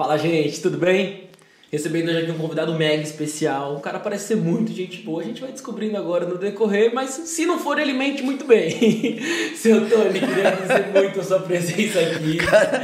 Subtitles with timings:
[0.00, 1.24] Fala, gente, tudo bem?
[1.70, 3.76] Recebendo hoje aqui um convidado mega especial.
[3.76, 7.10] O cara parece ser muito gente boa, a gente vai descobrindo agora no decorrer, mas
[7.10, 9.20] se não for, ele mente muito bem.
[9.54, 12.38] Seu Tony, queria agradecer muito a sua presença aqui.
[12.40, 12.82] Cara,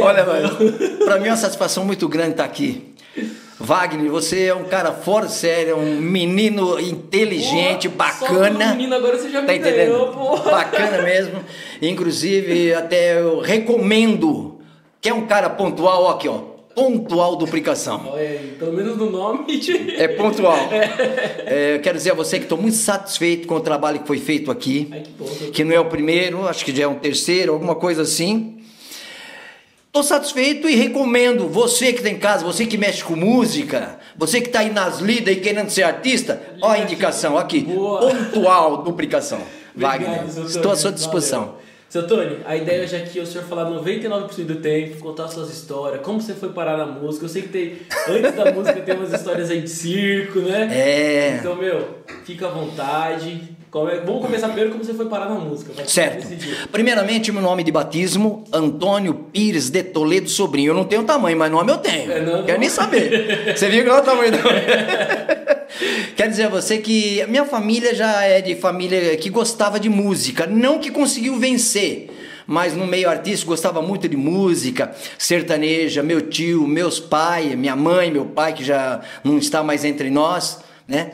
[0.00, 0.56] olha, mano,
[1.04, 2.94] pra mim é uma satisfação muito grande estar aqui.
[3.60, 8.68] Wagner, você é um cara fora sério, é um menino inteligente, Pô, bacana.
[8.68, 9.90] Só menino agora você já me Tá entendendo?
[9.92, 10.38] ganhou, pô.
[10.38, 11.44] Bacana mesmo.
[11.82, 14.55] Inclusive, até eu recomendo.
[15.06, 16.38] Que é um cara pontual, ó, aqui, ó.
[16.74, 18.12] Pontual duplicação.
[18.16, 19.56] Aí, pelo menos no nome.
[19.56, 20.58] de- É pontual.
[21.48, 24.18] É, eu quero dizer a você que estou muito satisfeito com o trabalho que foi
[24.18, 24.88] feito aqui.
[24.90, 25.50] Ai, que bom.
[25.52, 28.58] Que não é o primeiro, acho que já é um terceiro, alguma coisa assim.
[29.86, 34.40] Estou satisfeito e recomendo você que está em casa, você que mexe com música, você
[34.40, 38.00] que está aí nas lidas e querendo ser artista, ó a indicação aqui, Boa.
[38.00, 39.38] pontual duplicação.
[39.76, 41.40] Wagner, estou à sua disposição.
[41.42, 41.65] valeu.
[41.88, 45.50] Seu Tony, a ideia hoje aqui é o senhor falar 99% do tempo, contar suas
[45.50, 47.24] histórias, como você foi parar na música.
[47.24, 47.78] Eu sei que tem,
[48.08, 50.68] antes da música tem umas histórias aí de circo, né?
[50.72, 51.36] É.
[51.38, 53.55] Então, meu, fica à vontade.
[54.06, 55.72] Vamos começar primeiro como você foi parar na música.
[55.86, 56.26] Certo.
[56.72, 60.70] Primeiramente, meu nome de batismo, Antônio Pires de Toledo Sobrinho.
[60.70, 62.10] Eu não tenho tamanho, mas nome eu tenho.
[62.10, 62.60] É, não, Quero não.
[62.60, 63.52] nem saber.
[63.54, 64.38] Você viu que não é o tamanho do
[66.16, 70.46] Quer dizer a você que minha família já é de família que gostava de música,
[70.46, 72.08] não que conseguiu vencer.
[72.46, 78.10] Mas no meio artístico gostava muito de música, sertaneja, meu tio, meus pais, minha mãe,
[78.10, 81.10] meu pai, que já não está mais entre nós, né?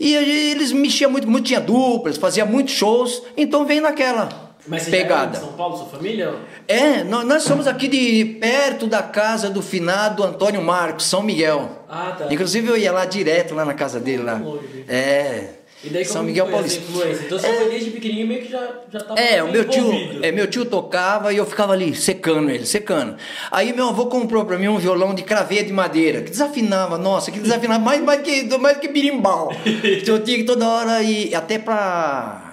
[0.00, 4.30] E eles mexiam muito, muito tinha duplas, fazia muitos shows, então vem naquela
[4.66, 5.32] Mas você já pegada.
[5.32, 6.34] de São Paulo, sua família?
[6.66, 11.68] É, nó- nós somos aqui de perto da casa do finado Antônio Marcos, São Miguel.
[11.86, 12.32] Ah, tá.
[12.32, 14.40] Inclusive eu ia lá direto, lá na casa dele lá.
[14.88, 15.59] É.
[15.82, 16.82] E daí São Miguel Paulista.
[17.24, 19.90] Então você foi desde pequenininho meio que já, já tava É, o meu tio,
[20.22, 23.16] é, meu tio tocava e eu ficava ali secando ele, secando.
[23.50, 27.30] Aí meu avô comprou pra mim um violão de craveia de madeira, que desafinava, nossa,
[27.30, 29.50] que desafinava mais, mais, que, mais que birimbau.
[30.00, 32.52] Então eu tinha que toda hora ir, até pra,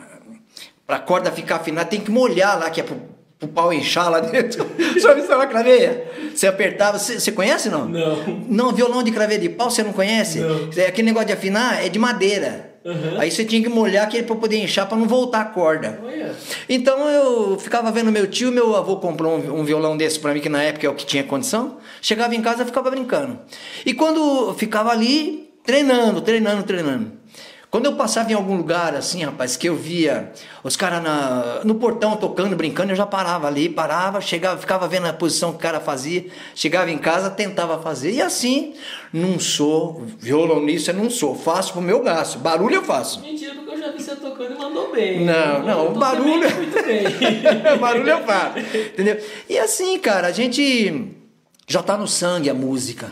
[0.86, 2.98] pra corda ficar afinada, tem que molhar lá, que é pro,
[3.38, 4.66] pro pau inchar lá dentro.
[5.00, 6.10] Sabe isso é uma craveia?
[6.34, 7.86] Você apertava, você, você conhece não?
[7.88, 8.46] Não.
[8.48, 10.40] Não, violão de craveia de pau você não conhece?
[10.40, 10.70] Não.
[10.76, 12.77] É, aquele negócio de afinar é de madeira.
[12.88, 13.20] Uhum.
[13.20, 16.00] Aí você tinha que molhar aquele pra poder inchar, pra não voltar a corda.
[16.02, 16.34] Olha.
[16.70, 20.40] Então eu ficava vendo meu tio, meu avô comprou um, um violão desse para mim,
[20.40, 21.80] que na época é o que tinha condição.
[22.02, 23.40] Chegava em casa e ficava brincando.
[23.86, 27.12] E quando ficava ali, treinando, treinando, treinando.
[27.70, 30.32] Quando eu passava em algum lugar assim, rapaz, que eu via
[30.64, 31.04] os caras
[31.66, 35.58] no portão tocando, brincando, eu já parava ali, parava, chegava, ficava vendo a posição que
[35.58, 38.12] o cara fazia, chegava em casa, tentava fazer.
[38.14, 38.74] E assim,
[39.12, 42.40] não sou violonista, não sou, faço pro meu gasto.
[42.40, 43.20] Barulho eu faço.
[43.20, 45.26] Mentira, porque eu já vi você tocando e mandou bem.
[45.26, 47.04] Não, não, barulho- também Muito bem.
[47.80, 48.60] Barulho eu faço.
[48.60, 49.20] Entendeu?
[49.50, 51.12] E assim, cara, a gente
[51.68, 53.12] já tá no sangue a música.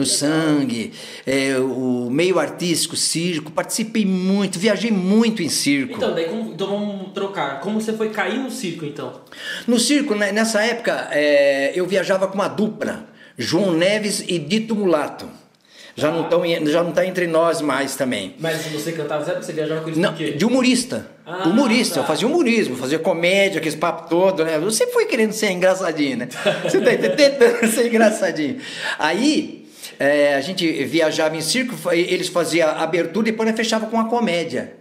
[0.00, 0.92] No sangue,
[1.26, 5.94] é, o meio artístico, circo, participei muito, viajei muito em circo.
[5.98, 7.60] Então, daí como- então vamos trocar.
[7.60, 9.20] Como você foi cair no circo, então?
[9.66, 13.04] No circo, né, nessa época, é, eu viajava com uma dupla,
[13.36, 15.28] João Neves e Dito Mulato.
[15.96, 18.34] Já não estão já não tá entre nós mais também.
[18.38, 19.44] Mas você cantava, sabe?
[19.44, 21.06] Você viajava com eles Não, de humorista.
[21.26, 22.00] Ah, humorista, tá.
[22.00, 24.58] eu fazia humorismo, fazia comédia, aqueles papo todo, né?
[24.60, 26.28] Você foi querendo ser engraçadinho, né?
[26.64, 28.56] Você tá tentando ser engraçadinho.
[28.98, 29.59] Aí,
[29.98, 34.80] é, a gente viajava em circo, eles faziam abertura e depois fechava com a comédia.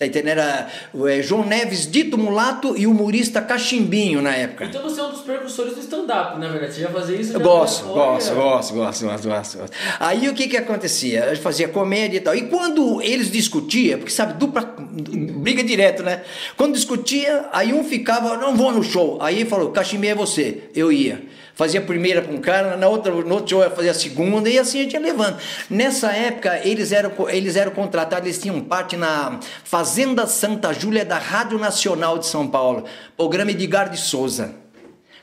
[0.00, 0.38] Tá entendendo?
[0.38, 0.66] Era
[1.08, 4.64] é, João Neves, dito mulato e humorista cachimbinho na época.
[4.64, 6.72] Então você é um dos precursores do stand-up, na verdade.
[6.72, 7.34] Você já fazia isso?
[7.34, 7.94] Já gosto, Olha.
[7.94, 9.76] gosto, gosto, gosto, gosto, gosto, gosto.
[10.00, 11.26] Aí o que que acontecia?
[11.26, 12.34] Eu fazia comédia e tal.
[12.34, 16.22] E quando eles discutiam, porque sabe, dupla, briga direto, né?
[16.56, 19.18] Quando discutia, aí um ficava, não vou no show.
[19.20, 20.62] Aí falou, Caximê é você.
[20.74, 21.20] Eu ia.
[21.54, 24.58] Fazia a primeira para um cara, na outra, no outro show fazia a segunda, e
[24.58, 25.38] assim a gente ia levando.
[25.68, 31.18] Nessa época, eles eram, eles eram contratados, eles tinham parte na Fazenda Santa Júlia da
[31.18, 32.84] Rádio Nacional de São Paulo,
[33.16, 34.59] programa Edgar de Souza.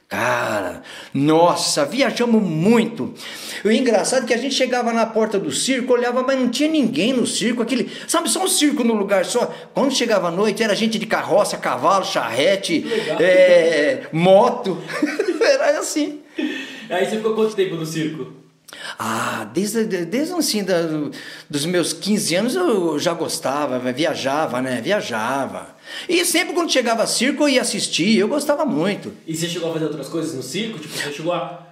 [0.09, 0.83] Cara,
[1.13, 3.13] nossa, viajamos muito.
[3.65, 6.69] O engraçado é que a gente chegava na porta do circo, olhava, mas não tinha
[6.69, 7.61] ninguém no circo.
[7.61, 9.53] Aquele, sabe, só um circo no lugar só.
[9.73, 12.85] Quando chegava à noite, era gente de carroça, cavalo, charrete,
[13.19, 14.81] é, moto.
[15.43, 16.21] era assim.
[16.89, 18.46] Aí você ficou quanto tempo no circo?
[18.99, 20.81] Ah, desde, desde assim, da,
[21.49, 24.81] dos meus 15 anos eu já gostava, viajava, né?
[24.81, 25.75] Viajava.
[26.07, 29.13] E sempre quando chegava circo eu ia assistir, eu gostava muito.
[29.25, 30.79] E você chegou a fazer outras coisas no circo?
[30.79, 31.66] Tipo, você chegou a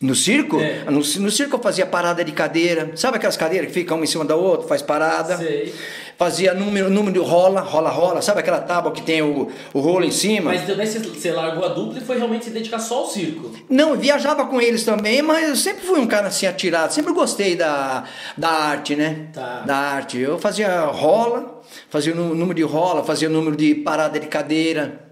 [0.00, 0.58] No circo?
[0.58, 0.84] É.
[0.86, 2.92] No, no circo eu fazia parada de cadeira.
[2.96, 5.36] Sabe aquelas cadeiras que ficam uma em cima da outra, faz parada?
[5.36, 5.74] Sei.
[6.16, 8.22] Fazia número, número de rola, rola, rola.
[8.22, 10.52] Sabe aquela tábua que tem o, o rolo em cima?
[10.52, 13.52] Mas também você, você largou a dupla e foi realmente se dedicar só ao circo.
[13.68, 16.94] Não, viajava com eles também, mas eu sempre fui um cara assim atirado.
[16.94, 18.04] Sempre gostei da,
[18.38, 19.28] da arte, né?
[19.34, 19.60] Tá.
[19.66, 20.18] Da arte.
[20.18, 21.60] Eu fazia rola,
[21.90, 25.10] fazia número de rola, fazia o número de parada de cadeira.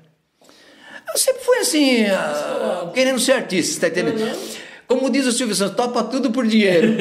[1.11, 4.21] Eu sempre fui assim, ah, querendo ser artista, tá entendendo?
[4.21, 4.58] Uhum.
[4.89, 6.95] Como diz o Silvio Santos, topa tudo por dinheiro.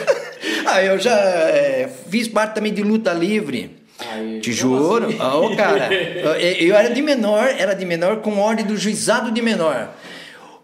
[0.66, 3.76] ah, eu já eh, fiz parte também de luta livre.
[4.00, 5.06] Ai, Te juro.
[5.06, 5.20] assim?
[5.20, 6.32] Ô, cara, eu,
[6.68, 9.90] eu era de menor, era de menor com ordem do juizado de menor.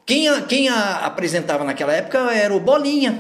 [0.06, 3.19] Quem, a- quem a- apresentava naquela época era o Bolinha,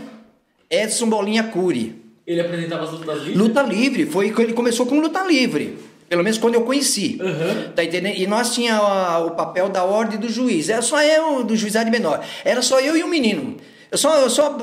[0.70, 1.96] Edson Bolinha Cury.
[2.26, 3.36] Ele apresentava as lutas livres?
[3.36, 5.78] Luta livre, foi ele começou com luta livre.
[6.08, 7.18] Pelo menos quando eu conheci.
[7.20, 7.72] Uhum.
[7.74, 8.16] Tá entendendo?
[8.16, 8.80] E nós tinha
[9.20, 10.68] o papel da ordem do juiz.
[10.68, 12.24] Era só eu, do juizado menor.
[12.44, 13.56] Era só eu e o menino.
[13.90, 14.56] Eu só, eu só.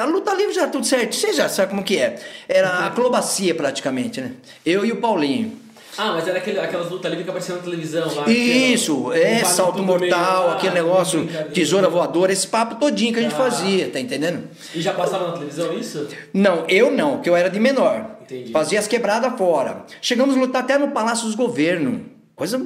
[0.00, 1.16] A luta livre já tudo certo.
[1.16, 2.18] Você já sabe como que é.
[2.48, 4.32] Era a acrobacia praticamente, né?
[4.64, 5.58] Eu e o Paulinho.
[6.02, 8.22] Ah, mas era aquele, aquelas lutas livres que apareciam na televisão lá.
[8.22, 13.18] era Isso, é, salto mortal, meio, aquele ah, negócio, tesoura voadora, esse papo todinho que
[13.18, 13.38] a gente Ah.
[13.38, 14.48] fazia, tá entendendo?
[14.74, 16.08] E já passava na televisão isso?
[16.32, 18.16] Não, eu não, porque eu era de menor.
[18.22, 18.50] Entendi.
[18.50, 19.84] Fazia as quebradas fora.
[20.00, 22.02] Chegamos a lutar até no Palácio dos Governos.
[22.34, 22.58] Coisa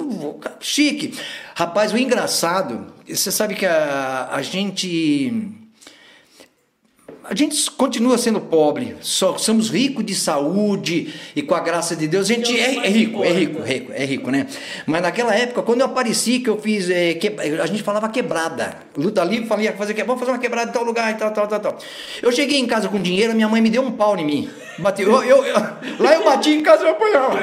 [0.60, 1.19] chique.
[1.56, 5.63] Rapaz, o engraçado, você sabe que a, a gente.
[7.26, 12.06] A gente continua sendo pobre, só somos ricos de saúde e com a graça de
[12.06, 14.46] Deus a gente é é, mais é rico, é rico, rico, é rico, né?
[14.86, 17.32] Mas naquela época, quando eu apareci, que eu fiz, é, que-
[17.62, 21.10] a gente falava quebrada, luta livre, falava fazer, vamos fazer uma quebrada em tal lugar
[21.12, 21.78] e tal, tal, tal, tal.
[22.22, 25.10] Eu cheguei em casa com dinheiro, minha mãe me deu um pau em mim, bateu,
[25.10, 25.54] eu, eu- eu-
[26.00, 27.38] lá eu bati em casa e eu apanhava,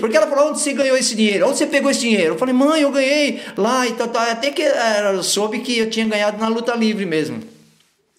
[0.00, 1.46] porque ela falou, onde você ganhou esse dinheiro?
[1.46, 2.34] Onde você pegou esse dinheiro?
[2.34, 5.88] Eu falei, mãe, eu ganhei lá e tal, tal, até que ela soube que eu
[5.88, 7.38] tinha ganhado na luta livre mesmo,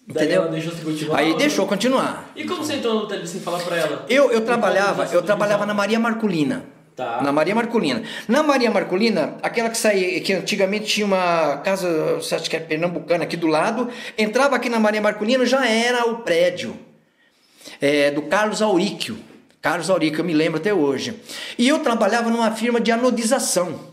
[0.08, 0.48] entendeu?
[0.48, 1.14] deixou?
[1.14, 2.30] Aí ou deixou continuar.
[2.34, 4.06] E como você entrou luta livre sem falar pra ela?
[4.08, 6.64] Eu, eu trabalhava, eu trabalhava na Maria Marculina.
[6.96, 7.22] Tá.
[7.22, 8.02] Na Maria Marculina.
[8.26, 13.22] Na Maria Marculina, aquela que saía, que antigamente tinha uma casa, acha que é pernambucana
[13.22, 16.76] aqui do lado, entrava aqui na Maria Marculina, já era o prédio
[17.80, 19.16] é, do Carlos Auríquio.
[19.60, 21.20] Carlos Auríquio, eu me lembro até hoje.
[21.56, 23.87] E eu trabalhava numa firma de anodização.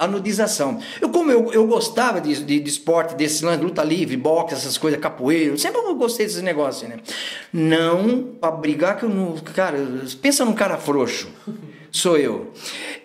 [0.00, 0.80] Anodização.
[1.00, 4.78] Eu, como eu, eu gostava de, de, de esporte, desse lance, luta livre, boxe, essas
[4.78, 6.96] coisas, capoeira, sempre eu gostei desses negócios, né?
[7.52, 9.34] Não pra brigar que eu não.
[9.54, 9.78] Cara,
[10.22, 11.28] pensa num cara frouxo.
[11.92, 12.52] Sou eu.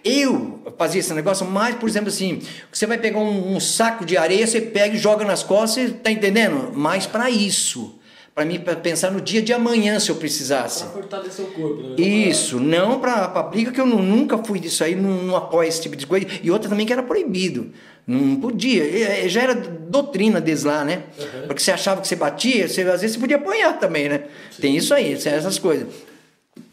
[0.04, 4.16] Eu fazia esse negócio mais, por exemplo, assim, você vai pegar um, um saco de
[4.16, 6.72] areia, você pega e joga nas costas, tá entendendo?
[6.74, 7.95] Mais pra isso.
[8.36, 10.84] Pra mim, pra pensar no dia de amanhã, se eu precisasse.
[10.84, 11.82] Pra fortalecer o corpo.
[11.82, 11.96] Né?
[12.06, 15.70] Isso, não pra, pra briga, que eu nu- nunca fui disso aí, não, não apoio
[15.70, 16.28] esse tipo de coisa.
[16.44, 17.72] E outra também que era proibido.
[18.06, 18.84] Não podia.
[18.84, 21.04] E, e Já era doutrina deles lá, né?
[21.48, 24.26] Porque você achava que você batia, você, às vezes você podia apanhar também, né?
[24.60, 25.88] Tem isso aí, essas coisas.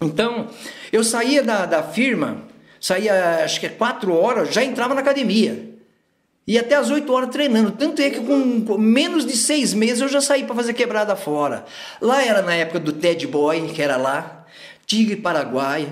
[0.01, 0.49] Então,
[0.93, 2.39] eu saía da, da firma,
[2.81, 5.71] saía acho que é quatro horas, já entrava na academia.
[6.47, 7.71] E até às 8 horas treinando.
[7.73, 11.15] Tanto é que com com menos de seis meses eu já saí para fazer quebrada
[11.15, 11.65] fora.
[12.01, 14.45] Lá era na época do Ted Boy, que era lá,
[14.85, 15.89] Tigre Paraguaia,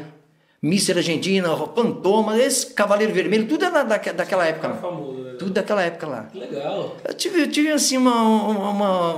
[0.63, 4.77] Mister Argentina, Fantoma, esse Cavaleiro Vermelho, tudo era da, daquela época lá.
[4.77, 5.33] famoso, né?
[5.39, 6.25] Tudo daquela época lá.
[6.25, 6.97] Que legal.
[7.03, 9.15] Eu tive, eu tive assim uma, uma,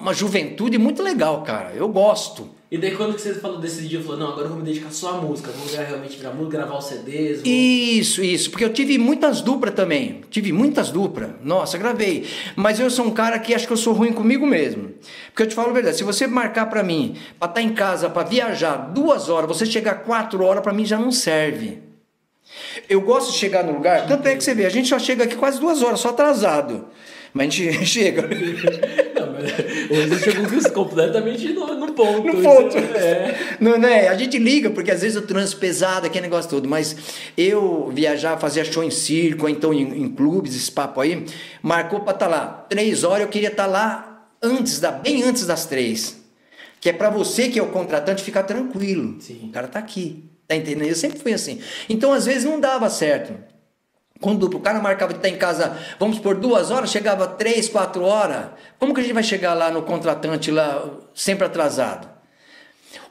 [0.00, 1.72] uma juventude muito legal, cara.
[1.74, 2.57] Eu gosto.
[2.70, 4.90] E daí quando que você falou desse dia, falou, não, agora eu vou me dedicar
[4.90, 7.40] só à música, vou realmente virar música, gravar os CDs.
[7.40, 7.46] Vou...
[7.50, 10.20] Isso, isso, porque eu tive muitas duplas também.
[10.28, 11.30] Tive muitas duplas.
[11.42, 12.26] Nossa, gravei.
[12.54, 14.92] Mas eu sou um cara que acho que eu sou ruim comigo mesmo.
[15.28, 18.10] Porque eu te falo a verdade, se você marcar pra mim, pra estar em casa,
[18.10, 21.78] pra viajar duas horas, você chegar quatro horas, pra mim já não serve.
[22.86, 25.24] Eu gosto de chegar no lugar, tanto é que você vê, a gente só chega
[25.24, 26.86] aqui quase duas horas, só atrasado.
[27.32, 28.22] Mas a gente chega.
[28.22, 32.26] Não, mas hoje chegou completamente no, no ponto.
[32.26, 32.76] No ponto.
[32.76, 33.56] É.
[33.60, 34.08] Não, é?
[34.08, 36.68] A gente liga, porque às vezes o trânsito pesado, aquele negócio todo.
[36.68, 36.96] Mas
[37.36, 41.24] eu viajar, fazer show em circo, ou então em, em clubes, esse papo aí,
[41.62, 42.66] marcou pra estar lá.
[42.68, 46.16] Três horas eu queria estar lá antes, da, bem antes das três.
[46.80, 49.16] Que é pra você, que é o contratante, ficar tranquilo.
[49.20, 49.48] Sim.
[49.48, 50.24] O cara tá aqui.
[50.46, 50.88] Tá entendendo?
[50.88, 51.60] Eu sempre fui assim.
[51.88, 53.34] Então, às vezes, não dava certo.
[54.20, 58.02] Quando o cara marcava de estar em casa, vamos por duas horas, chegava três, quatro
[58.02, 58.46] horas.
[58.78, 60.84] Como que a gente vai chegar lá no contratante lá
[61.14, 62.08] sempre atrasado?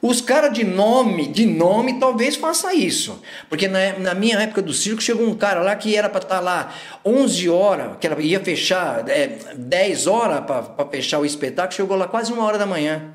[0.00, 3.20] Os caras de nome, de nome, talvez faça isso.
[3.48, 6.40] Porque na, na minha época do circo chegou um cara lá que era para estar
[6.40, 6.72] lá
[7.04, 12.06] 11 horas, que era, ia fechar é, 10 horas para fechar o espetáculo, chegou lá
[12.06, 13.12] quase uma hora da manhã.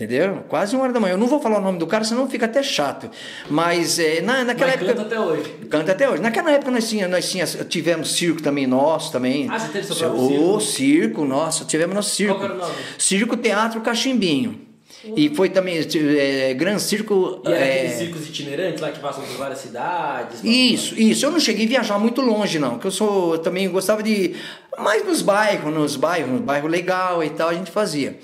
[0.00, 0.44] Entendeu?
[0.48, 1.14] Quase uma hora da manhã.
[1.14, 3.10] Eu não vou falar o nome do cara, senão fica até chato.
[3.50, 4.94] Mas é, na, naquela Mas época.
[4.94, 5.50] canta até hoje.
[5.68, 6.22] Canta até hoje.
[6.22, 9.48] Naquela época nós, tinha, nós tinha, tivemos circo também nosso também.
[9.50, 12.36] Ah, você teve seu próprio Ô, circo, nossa, tivemos nosso circo.
[12.36, 12.74] Qual era o nome?
[12.96, 14.68] Circo Teatro Cachimbinho.
[15.16, 17.42] E foi também é, Gran Circo.
[17.44, 20.44] E era é, aqueles circos itinerantes lá que passam por várias cidades?
[20.44, 21.26] Isso, isso.
[21.26, 22.70] Eu não cheguei a viajar muito longe, não.
[22.70, 23.34] Porque eu sou.
[23.34, 24.36] Eu também gostava de.
[24.78, 28.16] Mais nos bairros, nos bairros, no bairro legal e tal, a gente fazia.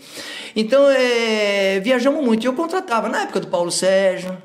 [0.56, 2.46] Então, é, viajamos muito.
[2.46, 4.36] Eu contratava, na época do Paulo Sérgio,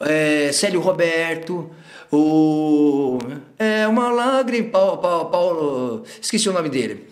[0.00, 1.70] é, Célio Roberto,
[2.12, 3.18] o.
[3.58, 4.70] É, uma lágrima.
[4.70, 6.04] Paulo, Paulo, Paulo.
[6.20, 7.08] Esqueci o nome dele.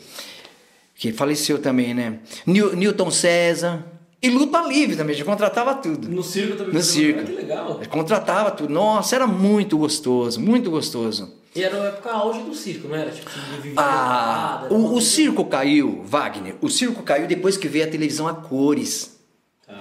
[0.94, 2.20] Que faleceu também, né?
[2.46, 3.84] Newton César.
[4.22, 6.08] E luta livre também, a gente contratava tudo.
[6.08, 6.72] No circo também?
[6.74, 7.20] No circo.
[7.20, 7.80] Ah, que legal.
[7.90, 8.72] Contratava tudo.
[8.72, 11.34] Nossa, era muito gostoso, muito gostoso.
[11.54, 13.10] E era a época auge do circo, não era?
[13.10, 13.28] Tipo,
[13.60, 16.54] vivia Ah, parada, o, o circo caiu, Wagner.
[16.60, 19.18] O circo caiu depois que veio a televisão a cores.
[19.66, 19.76] Tá.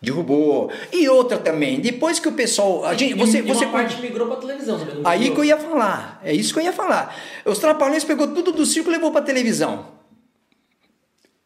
[0.00, 0.70] Derrubou.
[0.92, 2.84] E outra também, depois que o pessoal.
[2.84, 4.96] A gente, E- você, e você uma parte migrou pra televisão também.
[4.96, 5.34] não Aí migrou?
[5.36, 6.20] que eu ia falar.
[6.22, 7.16] É isso que eu ia falar.
[7.46, 9.86] Os Trapalhões pegou tudo do circo e levou pra televisão.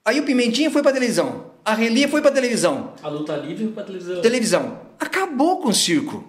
[0.04, 1.48] Aí o Pimentinha foi pra televisão.
[1.64, 2.94] A Relia foi pra televisão.
[3.02, 4.20] A luta livre pra televisão.
[4.22, 4.80] Televisão.
[4.98, 6.24] Acabou com o circo.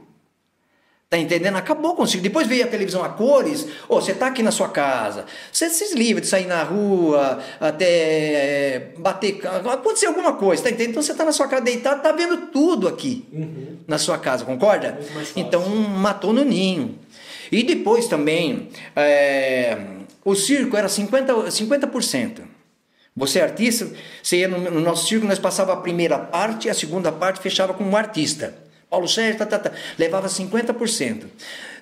[1.09, 1.57] Tá entendendo?
[1.57, 2.23] Acabou com o circo.
[2.23, 3.67] Depois veio a televisão a cores.
[3.89, 5.25] Ô, você tá aqui na sua casa.
[5.51, 9.41] Você se livra de sair na rua, até é, bater.
[9.45, 10.91] Acontecer alguma coisa, tá entendendo?
[10.91, 13.77] Então você tá na sua casa deitado, tá vendo tudo aqui Uhum.
[13.87, 14.99] na sua casa, concorda?
[15.35, 16.97] Então matou no ninho.
[17.51, 19.77] E depois também, é,
[20.23, 21.51] o circo era 50%.
[21.51, 22.41] 50%.
[23.15, 23.89] Você é artista,
[24.23, 27.73] você ia no, no nosso circo, nós passava a primeira parte, a segunda parte fechava
[27.73, 28.55] com um artista.
[28.89, 31.23] Paulo Sérgio, tá, tá, tá, levava 50%.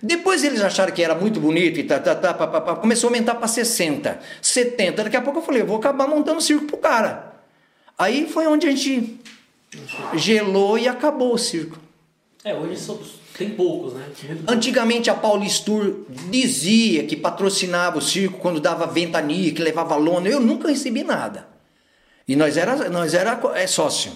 [0.02, 3.08] Depois eles acharam que era muito bonito e tá, tá, tá, pá, pá, pá, começou
[3.08, 4.92] a aumentar para 60%, 70%.
[4.96, 7.34] Daqui a pouco eu falei, eu vou acabar montando circo pro cara.
[7.98, 9.20] Aí foi onde a gente
[10.16, 11.78] gelou e acabou o circo.
[12.44, 14.06] É, hoje somos- tem poucos, né?
[14.48, 20.28] Antigamente a Paulistur dizia que patrocinava o circo quando dava ventania, que levava lona.
[20.28, 21.48] Eu nunca recebi nada.
[22.28, 24.12] E nós era, nós era é, sócio.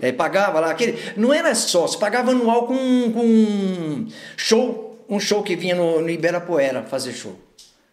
[0.00, 0.98] É, pagava lá aquele.
[1.16, 5.04] Não era sócio, pagava anual com, com show.
[5.08, 7.36] Um show que vinha no, no Ibirapuera fazer show.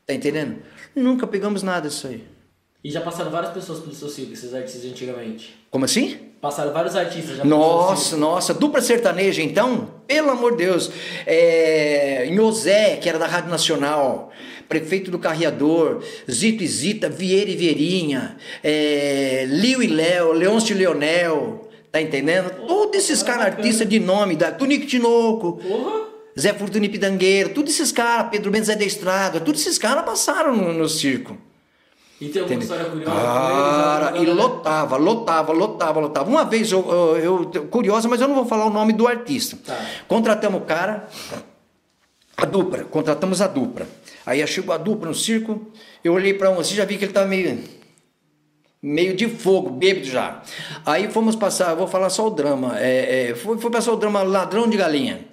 [0.06, 0.58] Tá entendendo?
[0.96, 2.24] Nunca pegamos nada disso aí.
[2.84, 5.58] E já passaram várias pessoas pelo seu circo, esses artistas antigamente.
[5.72, 6.18] Como assim?
[6.40, 9.90] Passaram vários artistas já Nossa, nossa, dupla sertaneja então?
[10.06, 10.92] Pelo amor de Deus.
[11.26, 14.32] É, Nhosé, que era da Rádio Nacional,
[14.70, 20.78] prefeito do Carreador, Zito e Zita, Vieira e Vieirinha, é, Lio e Léo, Leôncio e
[20.78, 22.52] Leonel, tá entendendo?
[22.68, 26.08] Todos esses caras artistas de nome, da Tunico Tinoco, Porra!
[26.40, 30.56] Zé Fortuni Pidangueiro, todos esses caras, Pedro Mendes Zé da Estrada, todos esses caras passaram
[30.56, 31.36] no, no circo.
[32.20, 36.30] E tem alguma história curiosa com Cara, e lotava, lotava, lotava, lotava.
[36.30, 36.84] Uma vez eu,
[37.18, 39.58] eu, eu- curiosa, mas eu não vou falar o nome do artista.
[39.64, 39.80] Tá.
[40.08, 41.08] Contratamos o cara,
[42.36, 43.88] a dupla, contratamos a dupla.
[44.26, 45.68] Aí chegou a dupla no circo,
[46.04, 47.64] eu olhei para um assim, já vi que ele tava meio
[48.82, 50.42] meio de fogo, bêbado já.
[50.86, 52.80] Aí fomos passar, eu vou falar só o drama.
[52.80, 55.26] É, é, foi, foi passar o drama Ladrão de Galinha.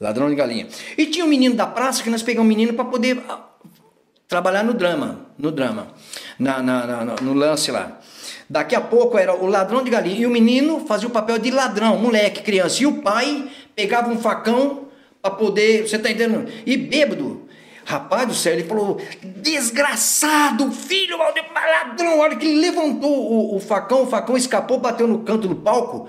[0.00, 0.68] Ladrão de Galinha.
[0.96, 3.46] E tinha um menino da praça que nós pegamos um menino para poder ah,
[4.28, 5.88] trabalhar no drama, no drama,
[6.38, 7.98] na, na- na- no- lance lá.
[8.48, 11.50] Daqui a pouco era o ladrão de galinha e o menino fazia o papel de
[11.50, 12.82] ladrão, moleque, criança.
[12.82, 14.86] E o pai pegava um facão
[15.22, 16.50] para poder, você tá entendendo?
[16.66, 17.48] E bêbado.
[17.84, 19.00] Rapaz do céu, ele falou:
[19.36, 22.10] desgraçado, filho ladrão.
[22.20, 25.56] A hora que ele levantou o, o facão, o facão escapou, bateu no canto do
[25.56, 26.08] palco.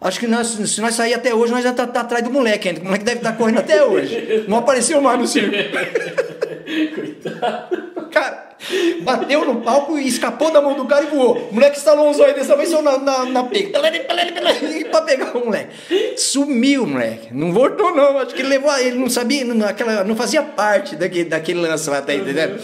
[0.00, 2.68] Acho que nós, se nós sair até hoje, nós já tá, tá atrás do moleque
[2.68, 2.80] ainda.
[2.80, 4.44] O moleque deve estar correndo até hoje.
[4.46, 5.54] Não apareceu mais no circo.
[8.10, 8.56] Cara,
[9.02, 11.36] bateu no palco e escapou da mão do cara e voou.
[11.50, 13.78] O moleque instalou um zóio dessa vez só na, na, na pega.
[14.90, 15.74] pra pegar o moleque.
[16.16, 17.32] Sumiu, moleque.
[17.32, 18.18] Não voltou, não.
[18.18, 18.76] Acho que ele levou.
[18.78, 22.60] Ele não sabia, não, aquela, não fazia parte daquele, daquele lance lá, tá entendendo?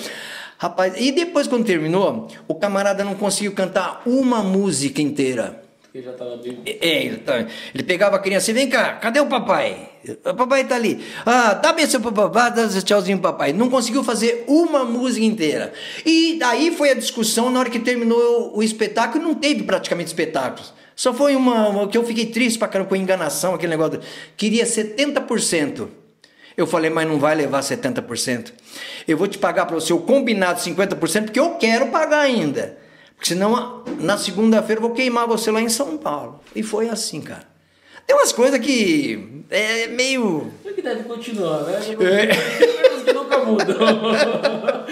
[0.59, 5.62] Rapaz, e depois quando terminou, o camarada não conseguiu cantar uma música inteira.
[5.93, 6.59] Porque já tava bem.
[6.65, 9.91] É, ele, tá- ele pegava a criança e vem cá, cadê o papai?
[10.25, 11.05] O papai tá ali.
[11.27, 13.53] Ah, dá benção pro papai, dá tchauzinho pro papai.
[13.53, 15.71] Não conseguiu fazer uma música inteira.
[16.07, 20.73] E daí foi a discussão na hora que terminou o espetáculo, não teve praticamente espetáculos.
[20.97, 24.01] Só foi uma, uma que eu fiquei triste pra caramba com enganação, aquele negócio.
[24.35, 25.89] Queria 70%.
[26.57, 28.51] Eu falei, mas não vai levar 70%.
[29.07, 32.82] Eu vou te pagar para o combinado 50%, porque eu quero pagar ainda.
[33.23, 36.41] Porque senão, na segunda-feira, eu vou queimar você lá em São Paulo.
[36.57, 37.47] E foi assim, cara.
[38.05, 40.51] Tem umas coisas que é meio.
[40.65, 41.79] É que deve continuar, né?
[41.95, 43.77] Coisas que nunca mudam.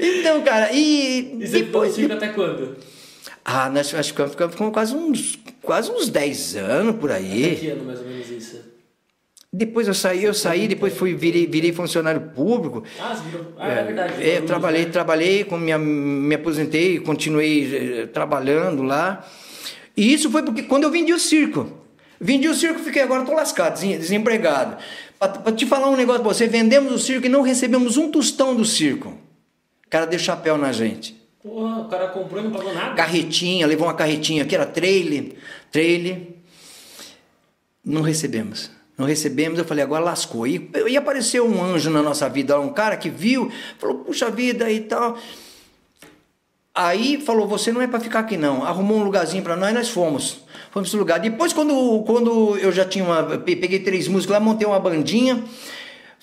[0.00, 1.94] Então, cara, e, E você ficou depois.
[1.94, 2.76] circo até quando?
[3.44, 7.56] Ah, nós acho que ficamos, ficamos quase uns, quase uns 10 anos por aí.
[7.56, 8.58] Que ano mais ou menos isso?
[9.56, 12.82] Depois eu saí, eu saí, depois fui, virei, virei funcionário público.
[13.00, 13.52] Ah, virou...
[13.56, 14.28] ah é, verdade.
[14.28, 19.24] É, trabalhei, trabalhei, com minha, me aposentei, continuei eh, trabalhando lá.
[19.96, 21.70] E isso foi porque quando eu vendi o circo.
[22.20, 24.76] Vendi o circo, fiquei agora, estou lascado, desempregado.
[25.20, 28.56] Para te falar um negócio pra você, vendemos o circo e não recebemos um tostão
[28.56, 29.10] do circo.
[29.86, 31.16] O cara deu chapéu na gente.
[31.40, 32.94] Porra, o cara comprou e não pagou nada.
[32.96, 35.36] Carretinha, levou uma carretinha que era trailer,
[35.70, 36.22] trailer.
[37.84, 38.73] Não recebemos.
[38.96, 40.46] Não recebemos, eu falei, agora lascou.
[40.46, 44.70] E, e apareceu um anjo na nossa vida, um cara que viu, falou, puxa vida
[44.70, 45.18] e tal.
[46.74, 48.64] Aí falou, você não é para ficar aqui não.
[48.64, 50.40] Arrumou um lugarzinho para nós, nós fomos.
[50.72, 51.20] Fomos pro lugar.
[51.20, 53.38] Depois, quando, quando eu já tinha uma.
[53.38, 55.44] Peguei três músicos lá, montei uma bandinha.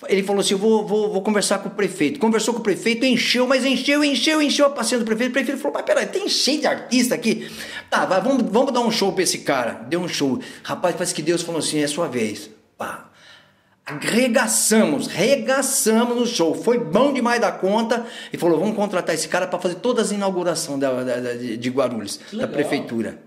[0.09, 2.19] Ele falou assim: vou, vou, vou conversar com o prefeito.
[2.19, 5.29] Conversou com o prefeito, encheu, mas encheu, encheu, encheu a passeio do prefeito.
[5.29, 7.49] O prefeito falou: mas peraí, tem cheio de artista aqui.
[7.89, 9.85] Tá, vai, vamos, vamos dar um show pra esse cara.
[9.87, 10.37] Deu um show.
[10.63, 12.49] Rapaz, parece que Deus falou assim: é sua vez.
[12.81, 13.11] Pá.
[13.85, 16.55] Arregaçamos, regaçamos no show.
[16.55, 18.07] Foi bom demais da conta.
[18.33, 21.69] E falou: vamos contratar esse cara para fazer todas as inaugurações da, da, da, de
[21.69, 23.19] Guarulhos, da prefeitura.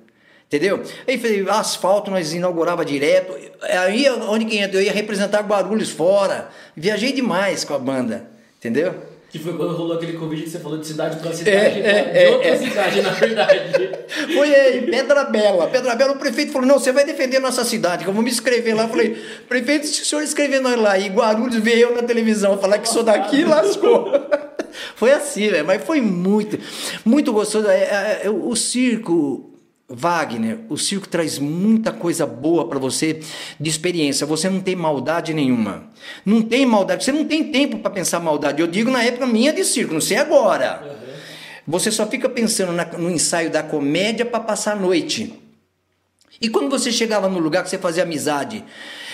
[0.49, 0.83] Entendeu?
[1.07, 3.33] Aí falei, asfalto nós inaugurava direto.
[3.63, 4.79] Aí onde que entra?
[4.79, 6.49] Eu ia representar Guarulhos fora.
[6.77, 8.29] Viajei demais com a banda.
[8.59, 8.95] Entendeu?
[9.35, 12.27] Que foi quando rolou aquele convite que você falou de cidade para cidade, é, é,
[12.27, 13.91] de outra é, cidade, na verdade.
[14.33, 15.67] Foi aí, Pedra Bela.
[15.67, 18.23] Pedra Bela, o prefeito falou: não, você vai defender a nossa cidade, que eu vou
[18.23, 18.85] me inscrever lá.
[18.85, 22.57] Eu falei, prefeito, se o senhor escrever nós lá, e Guarulhos veio eu na televisão
[22.59, 24.07] falar que sou daqui, lascou.
[24.95, 26.57] foi assim, velho, mas foi muito,
[27.05, 27.67] muito gostoso.
[27.67, 29.53] É, é, o circo
[29.89, 33.21] Wagner, o circo traz muita coisa boa para você
[33.61, 34.27] de experiência.
[34.27, 35.91] Você não tem maldade nenhuma.
[36.25, 37.05] Não tem maldade.
[37.05, 38.63] Você não tem tempo para pensar maldade.
[38.63, 40.83] Eu digo na época minha de circo, não sei agora.
[40.85, 41.05] Uhum.
[41.67, 45.44] Você só fica pensando na, no ensaio da comédia para passar a noite.
[46.41, 48.65] E quando você chegava no lugar que você fazia amizade,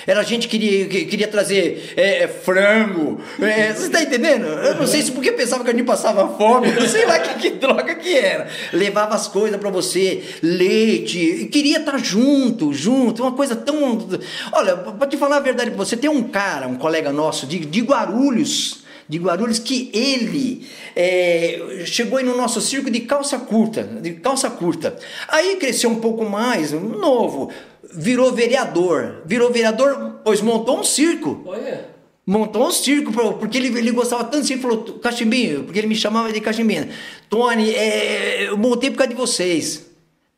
[0.06, 3.20] era gente que queria, que queria trazer é, é, frango.
[3.40, 4.46] É, você está entendendo?
[4.46, 7.34] Eu não sei se porque pensava que a gente passava fome, não sei lá que,
[7.38, 8.48] que droga que era.
[8.72, 14.08] Levava as coisas para você, leite, queria estar tá junto, junto, uma coisa tão.
[14.52, 17.80] Olha, para te falar a verdade, você tem um cara, um colega nosso de, de
[17.80, 18.79] Guarulhos
[19.10, 24.48] de Guarulhos que ele é, chegou aí no nosso circo de calça curta, de calça
[24.48, 24.96] curta.
[25.26, 27.50] Aí cresceu um pouco mais, novo,
[27.92, 29.22] virou vereador.
[29.26, 31.42] Virou vereador, pois montou um circo.
[31.44, 31.90] Olha.
[32.24, 36.32] Montou um circo, porque ele, ele gostava tanto Ele falou, Cachimbinho, porque ele me chamava
[36.32, 36.88] de Cachimbinho.
[37.28, 39.89] Tony, é, eu montei por causa de vocês.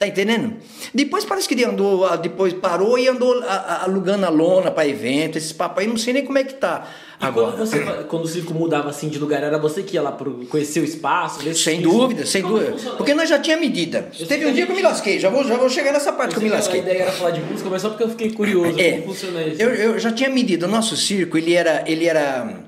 [0.02, 0.54] Tá entendendo?
[0.92, 3.40] Depois parece que ele andou, ah, depois parou e andou
[3.82, 6.88] alugando a lona para evento, esses papos aí, não sei nem como é que tá.
[7.20, 7.52] E agora.
[7.52, 10.44] Quando, você, quando o circo mudava assim de lugar, era você que ia lá pro,
[10.46, 11.54] conhecer o espaço?
[11.54, 12.74] Sem dúvida, sem dúvida.
[12.96, 14.10] Porque nós já tinha medida.
[14.18, 16.34] Eu Teve um dia que eu me lasquei, já vou, já vou chegar nessa parte
[16.34, 16.80] eu que eu me lasquei.
[16.80, 19.40] A ideia era falar de música, mas só porque eu fiquei curioso é, como funciona
[19.44, 19.62] isso.
[19.62, 20.66] Eu, eu já tinha medido.
[20.66, 22.64] O nosso circo, ele era, ele era.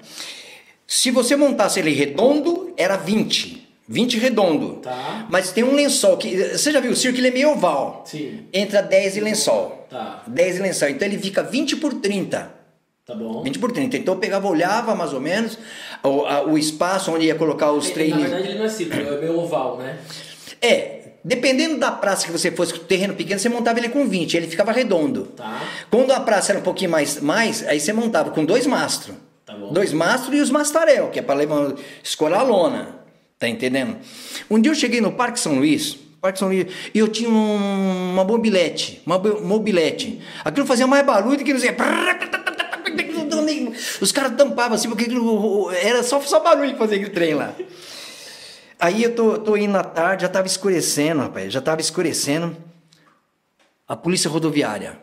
[0.86, 3.53] Se você montasse ele redondo, era 20.
[3.86, 4.76] 20 redondo.
[4.76, 5.26] Tá.
[5.28, 6.36] Mas tem um lençol que.
[6.36, 7.18] Você já viu o circo?
[7.18, 8.04] Ele é meio oval.
[8.06, 8.46] Sim.
[8.52, 9.86] Entra 10 e lençol.
[9.90, 10.22] Tá.
[10.26, 10.88] 10 e lençol.
[10.88, 12.52] Então ele fica 20 por 30.
[13.06, 13.42] Tá bom.
[13.42, 13.98] 20 por 30.
[13.98, 15.58] Então eu pegava, olhava mais ou menos
[16.02, 18.22] o, a, o espaço onde ia colocar os treinos.
[18.22, 19.98] Na verdade ele não é círculo, é meio oval, né?
[20.60, 21.00] É.
[21.26, 24.72] Dependendo da praça que você fosse, terreno pequeno, você montava ele com 20, ele ficava
[24.72, 25.22] redondo.
[25.34, 25.62] Tá.
[25.90, 29.16] Quando a praça era um pouquinho mais, mais aí você montava com dois mastros.
[29.46, 29.72] Tá bom.
[29.72, 33.03] Dois mastros e os mastarel, que é para levar, escorar a lona.
[33.38, 33.96] Tá entendendo?
[34.50, 38.12] Um dia eu cheguei no Parque São Luís, Parque São Luís, e eu tinha um,
[38.12, 40.20] uma mobilete, uma mobilete.
[40.44, 41.60] Aquilo fazia mais barulho do que não.
[44.00, 45.06] Os caras tampavam assim, porque
[45.82, 47.54] era só, só barulho que fazia aquele trem lá.
[48.78, 52.56] Aí eu tô, tô indo na tarde, já tava escurecendo, rapaz, já tava escurecendo.
[53.86, 54.98] A polícia rodoviária.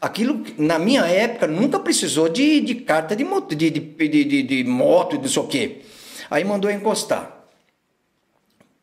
[0.00, 4.64] Aquilo, na minha época, nunca precisou de, de carta de moto, de, de, de, de
[4.64, 5.82] moto, não sei o quê.
[6.28, 7.41] Aí mandou encostar.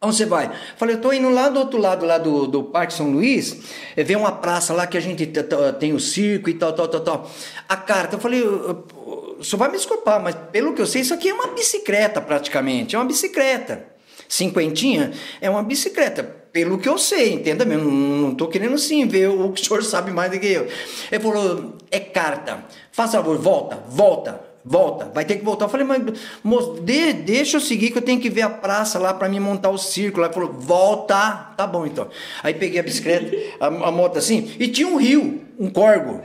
[0.02, 0.50] Onde você vai?
[0.78, 3.58] Falei, eu tô indo lá do outro lado, lá do, do Parque São Luís,
[3.98, 5.30] ver uma praça lá que a gente
[5.78, 7.32] tem o circo e tal, tal, tal, tal.
[7.68, 8.42] A carta, eu falei,
[9.42, 12.96] só vai me desculpar, mas pelo que eu sei, isso aqui é uma bicicleta praticamente,
[12.96, 13.88] é uma bicicleta.
[14.26, 19.28] Cinquentinha é uma bicicleta, pelo que eu sei, entenda mesmo, não estou querendo sim ver
[19.28, 20.66] o que o senhor sabe mais do que eu.
[21.12, 25.66] Ele falou, é carta, faz favor, volta, volta volta, vai ter que voltar.
[25.66, 26.02] Eu falei, mas
[26.44, 29.40] moço, de, deixa eu seguir que eu tenho que ver a praça lá para me
[29.40, 30.26] montar o círculo.
[30.26, 32.08] Ele falou, volta, tá bom então.
[32.44, 36.22] Aí peguei a bicicleta, a, a moto assim, e tinha um rio, um corgo.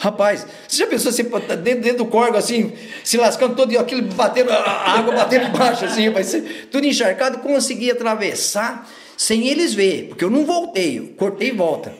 [0.00, 4.52] Rapaz, você já pensou assim, dentro, dentro do corgo assim, se lascando todo, aquilo batendo,
[4.52, 10.30] a água batendo embaixo assim, ser tudo encharcado, consegui atravessar sem eles ver, porque eu
[10.30, 11.92] não voltei, eu cortei e volta.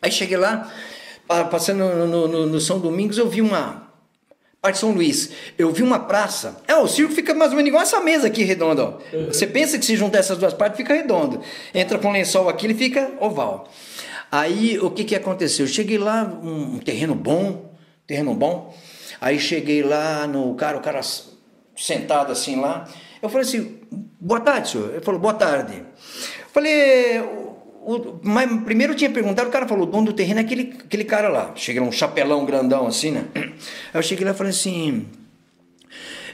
[0.00, 0.68] Aí cheguei lá,
[1.28, 3.91] pa- passando no- no- no São Domingos, eu vi uma.
[4.62, 6.62] Parte São Luís, eu vi uma praça.
[6.68, 8.84] É, o circo fica mais ou menos igual essa mesa aqui redonda.
[8.84, 8.98] Ó.
[9.26, 11.40] Você pensa que se juntar essas duas partes fica redondo.
[11.74, 13.68] Entra com lençol aqui, ele fica oval.
[14.30, 15.66] Aí o que, que aconteceu?
[15.66, 17.74] Eu cheguei lá, um terreno bom,
[18.06, 18.72] terreno bom.
[19.20, 21.00] Aí cheguei lá no cara, o cara
[21.76, 22.88] sentado assim lá.
[23.20, 23.80] Eu falei assim,
[24.20, 24.92] boa tarde, senhor.
[24.92, 25.74] Ele falou, boa tarde.
[25.74, 27.20] Eu falei,
[27.84, 31.04] o- mas primeiro tinha perguntado, o cara falou, o dono do terreno é aquele, aquele
[31.04, 31.52] cara lá.
[31.54, 33.24] Lá, um chapelão grandão assim, né?
[33.34, 33.52] Aí
[33.94, 35.06] eu cheguei lá e falei assim,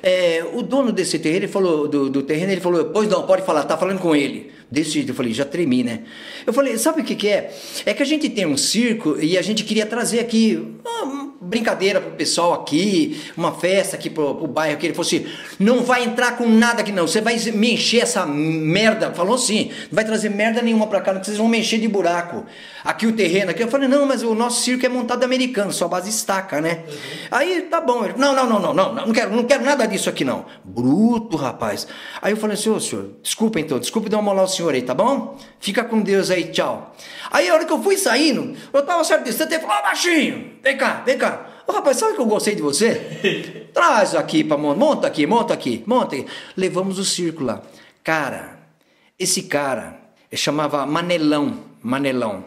[0.02, 3.42] é, o dono desse terreno, ele falou, do, do terreno, ele falou, pois não, pode
[3.42, 4.52] falar, tá falando com ele.
[4.70, 6.00] Desse eu falei, já tremi, né?
[6.46, 7.50] Eu falei, sabe o que, que é?
[7.86, 12.00] É que a gente tem um circo e a gente queria trazer aqui uma brincadeira
[12.00, 15.26] pro pessoal aqui, uma festa aqui pro, pro bairro, que ele falou assim,
[15.58, 19.12] não vai entrar com nada aqui não, você vai me encher essa merda.
[19.12, 21.78] Falou assim, não vai trazer merda nenhuma pra cá, não, que vocês vão me encher
[21.78, 22.44] de buraco.
[22.84, 23.62] Aqui o terreno, aqui.
[23.62, 26.84] Eu falei, não, mas o nosso circo é montado americano, só base estaca, né?
[27.30, 28.04] Aí, tá bom.
[28.04, 30.46] Ele, não, não, não, não, não, não quero, não quero nada disso aqui não.
[30.64, 31.86] Bruto, rapaz.
[32.20, 34.82] Aí eu falei assim, ô senhor, desculpa então, desculpa dar uma moral ao senhor aí,
[34.82, 35.38] tá bom?
[35.60, 36.94] Fica com Deus aí, tchau.
[37.30, 40.52] Aí a hora que eu fui saindo, eu tava certo distante, ele falou, ô baixinho,
[40.68, 41.46] vem cá, vem cá.
[41.66, 43.68] Ô rapaz, sabe que eu gostei de você?
[43.72, 46.26] Traz aqui pra monta, monta aqui, monta aqui, monta aqui.
[46.56, 47.62] Levamos o circo lá.
[48.04, 48.58] Cara,
[49.18, 49.98] esse cara,
[50.34, 52.44] chamava Manelão, Manelão.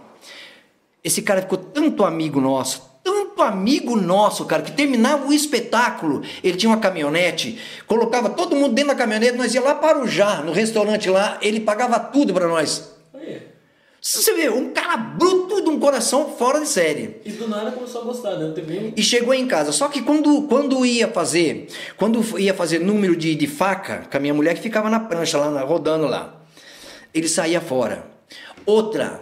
[1.04, 6.58] Esse cara ficou tanto amigo nosso, tanto amigo nosso, cara, que terminava o espetáculo, ele
[6.58, 10.44] tinha uma caminhonete, colocava todo mundo dentro da caminhonete, nós ia lá para o Já,
[10.44, 12.91] no restaurante lá, ele pagava tudo para nós.
[14.04, 17.18] Você vê, um cara bruto de um coração fora de série.
[17.24, 18.52] E do nada começou a gostar, né?
[18.56, 19.72] Teve E chegou em casa.
[19.72, 24.20] Só que quando, quando ia fazer, quando ia fazer número de, de faca, com a
[24.20, 26.42] minha mulher que ficava na prancha lá, na- rodando lá,
[27.14, 28.08] ele saía fora.
[28.66, 29.22] Outra,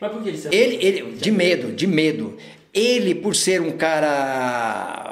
[0.00, 2.36] Mas por que ele se ele, ele, de medo, de medo.
[2.74, 5.05] Ele, por ser um cara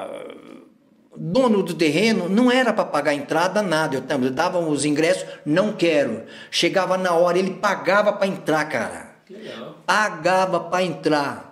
[1.17, 3.95] dono do terreno, não era para pagar entrada, nada.
[3.97, 6.23] Eu também dava os ingressos, não quero.
[6.51, 9.15] Chegava na hora, ele pagava para entrar, cara.
[9.29, 9.77] Legal.
[9.85, 11.45] Pagava para entrar.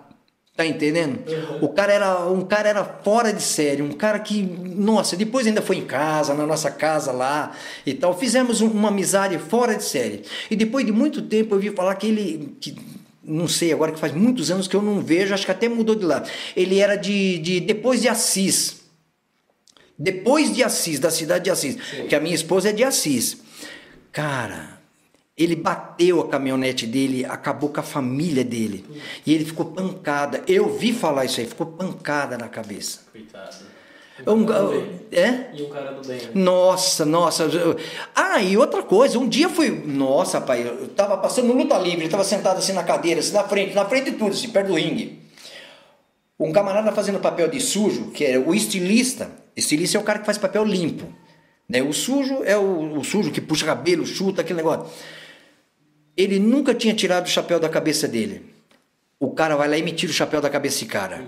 [0.56, 1.18] Tá entendendo?
[1.60, 5.60] O cara era um cara era fora de série, um cara que, nossa, depois ainda
[5.60, 7.50] foi em casa, na nossa casa lá
[7.84, 8.16] e tal.
[8.16, 10.22] Fizemos um- uma amizade fora de série.
[10.48, 12.76] E depois de muito tempo eu vi falar que ele que
[13.24, 15.96] não sei agora que faz muitos anos que eu não vejo, acho que até mudou
[15.96, 16.22] de lá.
[16.54, 18.83] Ele era de, de depois de Assis.
[19.98, 21.76] Depois de Assis, da cidade de Assis,
[22.08, 23.38] que a minha esposa é de Assis.
[24.10, 24.80] Cara,
[25.36, 28.84] ele bateu a caminhonete dele, acabou com a família dele.
[29.26, 30.42] E ele ficou pancada.
[30.46, 33.00] Eu vi falar isso aí, ficou pancada na cabeça.
[33.12, 33.74] Coitado.
[34.28, 34.46] Um,
[35.10, 35.50] é?
[35.52, 36.30] E um cara do bem, né?
[36.34, 37.48] Nossa, nossa.
[38.14, 39.70] Ah, e outra coisa, um dia fui.
[39.70, 43.42] Nossa, pai, eu tava passando luta livre, eu tava sentado assim na cadeira, assim na
[43.42, 45.20] frente, na frente de tudo, assim, perto do ringue.
[46.38, 49.43] Um camarada fazendo papel de sujo, que é o estilista.
[49.56, 51.12] Estilista é o cara que faz papel limpo.
[51.68, 51.82] Né?
[51.82, 54.86] O sujo é o, o sujo que puxa cabelo, chuta, aquele negócio.
[56.16, 58.54] Ele nunca tinha tirado o chapéu da cabeça dele.
[59.18, 61.24] O cara vai lá e me tira o chapéu da cabeça desse cara.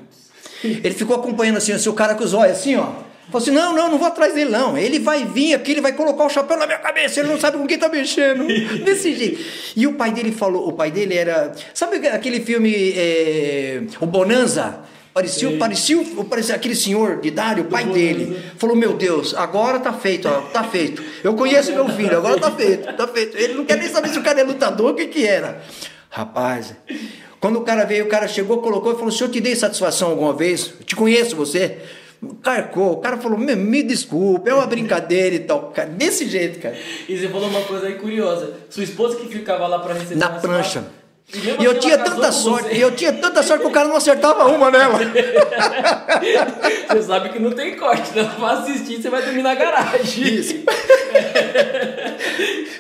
[0.62, 2.92] Ele ficou acompanhando assim, assim, o cara com os olhos assim, ó.
[3.26, 4.78] Falou assim: não, não, não vou atrás dele, não.
[4.78, 7.58] Ele vai vir aqui, ele vai colocar o chapéu na minha cabeça, ele não sabe
[7.58, 8.46] com quem tá mexendo.
[8.84, 9.44] Desse jeito.
[9.74, 11.52] E o pai dele falou: o pai dele era.
[11.74, 14.80] Sabe aquele filme, é, O Bonanza?
[15.16, 15.96] Parecia, parecia,
[16.28, 18.38] parecia aquele senhor de idade, o pai dele.
[18.58, 21.02] Falou: Meu Deus, agora tá feito, ó, tá feito.
[21.24, 23.34] Eu conheço meu filho, agora tá feito, tá feito.
[23.34, 25.62] Ele não quer nem saber se o cara é lutador, o que que era.
[26.10, 26.76] Rapaz,
[27.40, 30.10] quando o cara veio, o cara chegou, colocou e falou: Se eu te dei satisfação
[30.10, 31.78] alguma vez, eu te conheço você.
[32.42, 35.70] Carcou, o cara falou: Me, me desculpe, é uma brincadeira e tal.
[35.70, 36.76] Cara, desse jeito, cara.
[37.08, 38.52] E você falou uma coisa aí curiosa.
[38.68, 40.84] Sua esposa que ficava lá pra receber Na prancha.
[41.34, 42.84] E E eu assim tinha tanta sorte, você.
[42.84, 44.98] eu tinha tanta sorte que o cara não acertava uma nela.
[46.88, 48.24] Você sabe que não tem corte, né?
[48.38, 50.24] Pra assistir, você vai dormir na garagem.
[50.24, 50.54] Isso.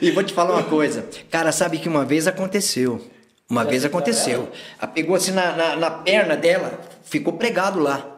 [0.00, 1.04] e vou te falar uma coisa.
[1.30, 3.00] Cara, sabe que uma vez aconteceu.
[3.48, 4.48] Uma Já vez aconteceu.
[4.80, 8.15] Ela pegou assim na, na, na perna dela, ficou pregado lá.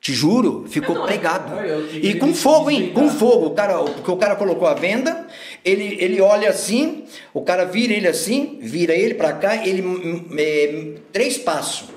[0.00, 1.54] Te juro, ficou Não, é- pregado.
[1.54, 2.90] olha, eu E com fogo, hein?
[2.94, 3.46] Com fogo.
[3.48, 5.26] O cara, porque o cara colocou a venda,
[5.62, 10.26] ele, ele olha assim, o cara vira ele assim, vira ele pra cá, ele hum,
[10.38, 11.88] é, três passos.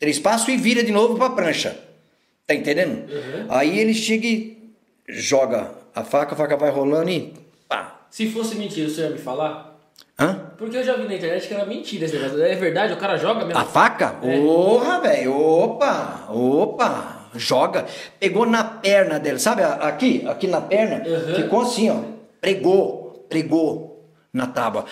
[0.00, 1.78] Três passos e vira de novo pra prancha.
[2.44, 3.08] Tá entendendo?
[3.08, 3.46] Uhum.
[3.48, 4.58] Aí ele chega e
[5.08, 7.32] joga a faca, a faca vai rolando e
[7.68, 8.00] pá.
[8.10, 9.78] Se fosse mentira, senhor ia me falar?
[10.18, 10.50] Hã?
[10.58, 12.42] Porque eu já vi na internet que era mentira esse negócio.
[12.42, 12.92] É verdade?
[12.92, 13.58] O cara joga mesmo?
[13.60, 14.16] A faca?
[14.22, 14.40] É.
[14.40, 15.36] Porra, velho.
[15.36, 17.13] Opa, opa.
[17.34, 17.86] Joga.
[18.18, 19.62] Pegou na perna dela, sabe?
[19.62, 21.02] Aqui, aqui na perna.
[21.06, 21.34] Uhum.
[21.34, 22.00] Ficou assim, ó.
[22.40, 24.84] Pregou, pregou na tábua.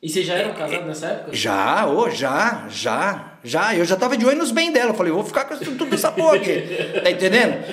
[0.00, 1.34] E vocês já eram casados nessa época?
[1.34, 3.74] Já, ô, já, já, já.
[3.74, 4.90] Eu já tava de olho nos bem dela.
[4.90, 6.62] Eu falei, vou ficar com tudo essa porra aqui.
[7.02, 7.64] Tá entendendo?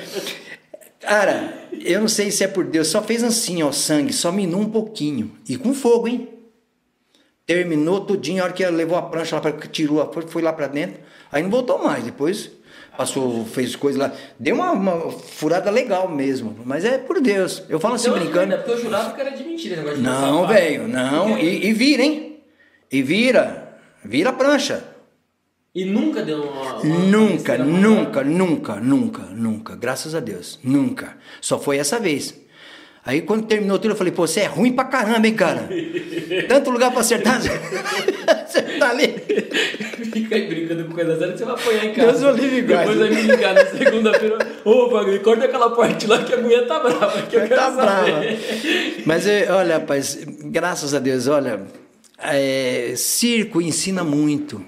[1.00, 4.62] Cara, eu não sei se é por Deus, só fez assim, ó, sangue, só minou
[4.62, 5.36] um pouquinho.
[5.48, 6.30] E com fogo, hein?
[7.46, 10.52] Terminou tudinho, a hora que ela levou a prancha lá, pra, tirou a foi lá
[10.52, 11.00] pra dentro.
[11.32, 12.04] Aí não voltou mais.
[12.04, 12.52] Depois
[12.98, 14.12] passou, fez coisa lá.
[14.40, 16.58] Deu uma, uma furada legal mesmo.
[16.66, 17.64] Mas é por Deus.
[17.70, 18.54] Eu falo assim Então, brincando.
[18.54, 21.38] É porque eu jurava que era de mentira negócio Não, velho, não.
[21.38, 22.40] E, e vira, hein?
[22.92, 23.78] E vira.
[24.04, 24.84] Vira a prancha.
[25.74, 26.76] E nunca deu uma.
[26.76, 29.76] uma Nunca, nunca, nunca, nunca, nunca.
[29.76, 30.58] Graças a Deus.
[30.64, 31.18] Nunca.
[31.42, 32.45] Só foi essa vez.
[33.06, 35.70] Aí quando terminou tudo, eu falei, pô, você é ruim pra caramba, hein, cara?
[36.50, 37.38] Tanto lugar pra acertar.
[38.44, 39.14] acertar ali.
[40.12, 42.12] Fica aí brincando com coisa séria, você vai apanhar em casa.
[42.20, 42.62] Deus o livre.
[42.64, 44.38] Depois vai me ligar na segunda-feira.
[44.64, 47.22] Ô, Wagner, corta aquela parte lá que a mulher tá brava.
[47.24, 48.06] Que eu quero Tá brava.
[48.12, 49.04] saber.
[49.06, 51.62] Mas eh, olha, rapaz, graças a Deus, olha,
[52.24, 54.66] é, circo ensina muito.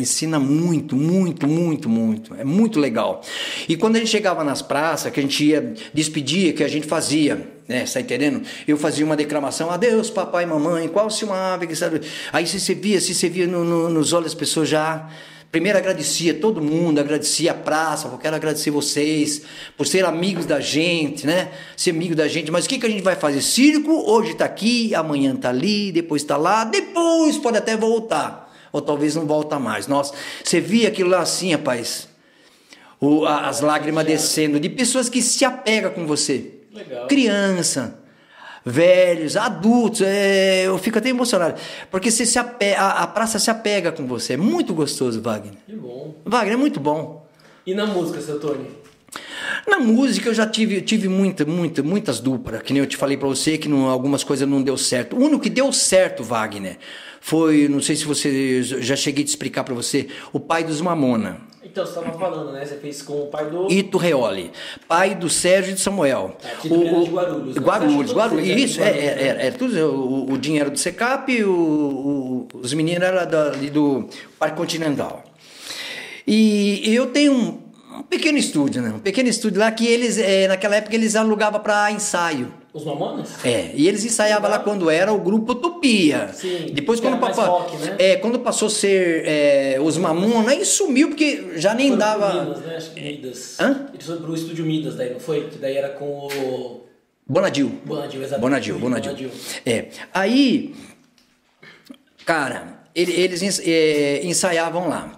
[0.00, 2.34] Ensina muito, muito, muito, muito.
[2.34, 3.22] É muito legal.
[3.68, 6.86] E quando a gente chegava nas praças, que a gente ia despedir, que a gente
[6.86, 7.84] fazia, né?
[7.84, 8.42] Você tá entendendo?
[8.66, 12.00] Eu fazia uma declamação, adeus, papai mamãe, qual se uma ave que sabe?
[12.32, 15.08] Aí se você via, se você via no- no- nos olhos das pessoas já.
[15.50, 19.40] Primeiro agradecia todo mundo, agradecia a praça, eu quero agradecer vocês
[19.78, 21.50] por ser amigos da gente, né?
[21.74, 22.50] Ser amigo da gente.
[22.50, 23.40] Mas o que, que a gente vai fazer?
[23.40, 28.80] Circo, hoje tá aqui, amanhã tá ali, depois tá lá, depois pode até voltar ou
[28.80, 29.86] talvez não volta mais.
[29.86, 30.12] Nossa,
[30.44, 32.08] você via aquilo lá assim, rapaz,
[33.00, 37.06] o- a- as lágrimas descendo de pessoas que se apegam com você, Legal.
[37.06, 37.98] criança,
[38.64, 41.58] velhos, adultos, é, eu fico até emocionado,
[41.90, 45.54] porque você se ape- a, a praça se apega com você, é muito gostoso, Wagner.
[45.66, 46.14] Que bom.
[46.24, 47.26] Wagner é muito bom.
[47.64, 48.66] E na música, seu Tony?
[49.66, 53.16] Na música eu já tive, tive muita, muita, muitas duplas, que nem eu te falei
[53.16, 55.16] pra você que não- algumas coisas não deu certo.
[55.16, 56.76] O único que deu certo, Wagner,
[57.20, 60.80] foi, não sei se você já cheguei a te explicar pra você, o pai dos
[60.80, 62.64] Mamona, Então, você tava falando, né?
[62.64, 63.70] Você fez com o pai do.
[63.70, 64.50] Ito Reoli,
[64.88, 66.36] pai do Sérgio e de Samuel.
[66.54, 67.62] Aqui de Minas de Guarulhos, né?
[67.62, 71.44] Guarulhos, Guarulhos, isso, é, é, Guarulhos, é, é tudo, o, o dinheiro do Secap e
[71.44, 75.22] o, o- os meninos eram da- do Parque Continental.
[76.26, 77.58] E eu tenho um,
[77.98, 78.90] um pequeno estúdio, né?
[78.90, 82.52] Um pequeno estúdio lá que eles, é, naquela época, eles alugavam para ensaio.
[82.72, 83.44] Os Mamonas?
[83.44, 86.30] É, e eles ensaiavam lá quando era o grupo Utopia.
[86.34, 87.96] Sim, Depois quando, papa- rock, né?
[87.98, 92.44] é, quando passou a ser é, os Mamona, aí sumiu porque já nem pro dava.
[92.44, 92.76] Midas, né?
[92.76, 93.56] Acho que Midas.
[93.58, 93.86] Hã?
[93.92, 95.48] Eles foram pro estúdio Midas daí, não foi?
[95.48, 96.86] Que daí era com o.
[97.26, 97.72] Bonadil.
[97.84, 98.40] Bonadil, exatamente.
[98.42, 99.30] Bonadil, Bonadil.
[99.66, 99.86] É.
[100.14, 100.74] Aí,
[102.24, 105.17] cara, ele- eles é, ensaiavam lá.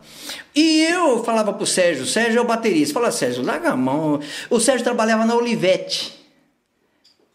[0.54, 2.94] E eu falava pro Sérgio, Sérgio é o baterista.
[2.94, 4.20] Fala, Sérgio, larga a mão.
[4.48, 6.18] O Sérgio trabalhava na Olivete.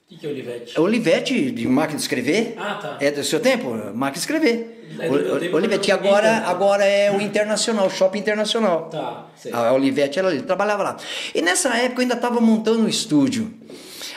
[0.05, 0.73] O que, que é Olivete?
[0.77, 2.53] A Olivete, de máquina de escrever.
[2.58, 2.97] Ah, tá.
[3.01, 3.69] É do seu tempo?
[3.93, 4.71] Máquina de escrever.
[4.99, 6.49] É do meu O- tempo, Olivete, que quando eu agora, entrei.
[6.51, 8.84] agora é o Internacional, o Shopping Internacional.
[8.89, 9.51] Tá, sei.
[9.51, 10.97] A Olivete era ali, trabalhava lá.
[11.34, 13.51] E nessa época eu ainda estava montando um estúdio.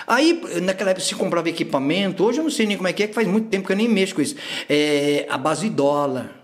[0.07, 2.25] Aí, naquela época, se comprava equipamento.
[2.25, 3.77] Hoje eu não sei nem como é que é, que faz muito tempo que eu
[3.77, 4.37] nem mexo com isso.
[4.69, 6.38] É, a base de dólar.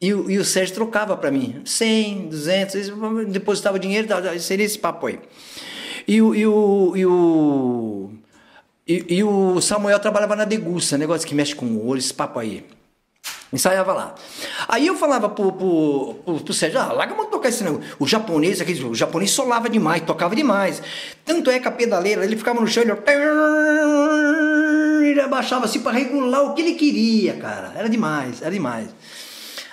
[0.00, 1.60] E, e o Sérgio trocava para mim.
[1.64, 4.08] 100, 200, isso, depositava dinheiro,
[4.40, 5.18] seria esse papo aí.
[6.08, 6.34] E o...
[6.34, 8.10] E o, e o
[8.90, 12.40] e, e o Samuel trabalhava na Degusta, negócio que mexe com o olho, esse papo
[12.40, 12.66] aí.
[13.52, 14.14] Ensaiava lá.
[14.68, 17.88] Aí eu falava pro, pro, pro, pro Sérgio, ah, larga muito tocar esse negócio.
[18.00, 20.82] O japonês, aquele, o japonês solava demais, tocava demais.
[21.24, 22.92] Tanto é que a pedaleira, ele ficava no chão, ele,
[25.08, 27.72] ele abaixava assim pra regular o que ele queria, cara.
[27.76, 28.88] Era demais, era demais.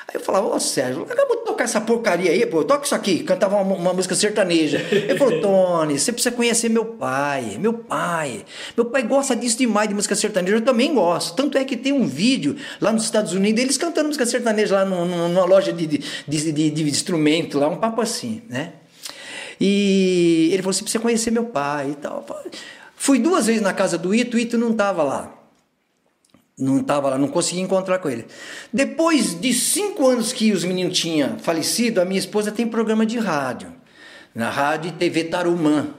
[0.09, 3.23] Aí eu falava, ô Sérgio, larga muito tocar essa porcaria aí, pô, toca isso aqui.
[3.23, 4.77] Cantava uma, uma música sertaneja.
[4.89, 8.45] Ele falou, Tony, você precisa conhecer meu pai, meu pai.
[8.77, 11.35] Meu pai gosta disso demais, de música sertaneja, eu também gosto.
[11.35, 14.85] Tanto é que tem um vídeo lá nos Estados Unidos, eles cantando música sertaneja lá
[14.85, 18.73] no- no- numa loja de, de, de, de, de instrumento, lá, um papo assim, né?
[19.59, 22.25] E ele falou, você precisa conhecer meu pai e tal.
[22.95, 25.33] Fui duas vezes na casa do Ito, o Ito não estava lá.
[26.57, 28.25] Não estava lá, não consegui encontrar com ele.
[28.73, 33.19] Depois de cinco anos que os meninos tinham falecido, a minha esposa tem programa de
[33.19, 33.71] rádio.
[34.33, 35.89] Na rádio e TV Tarumã.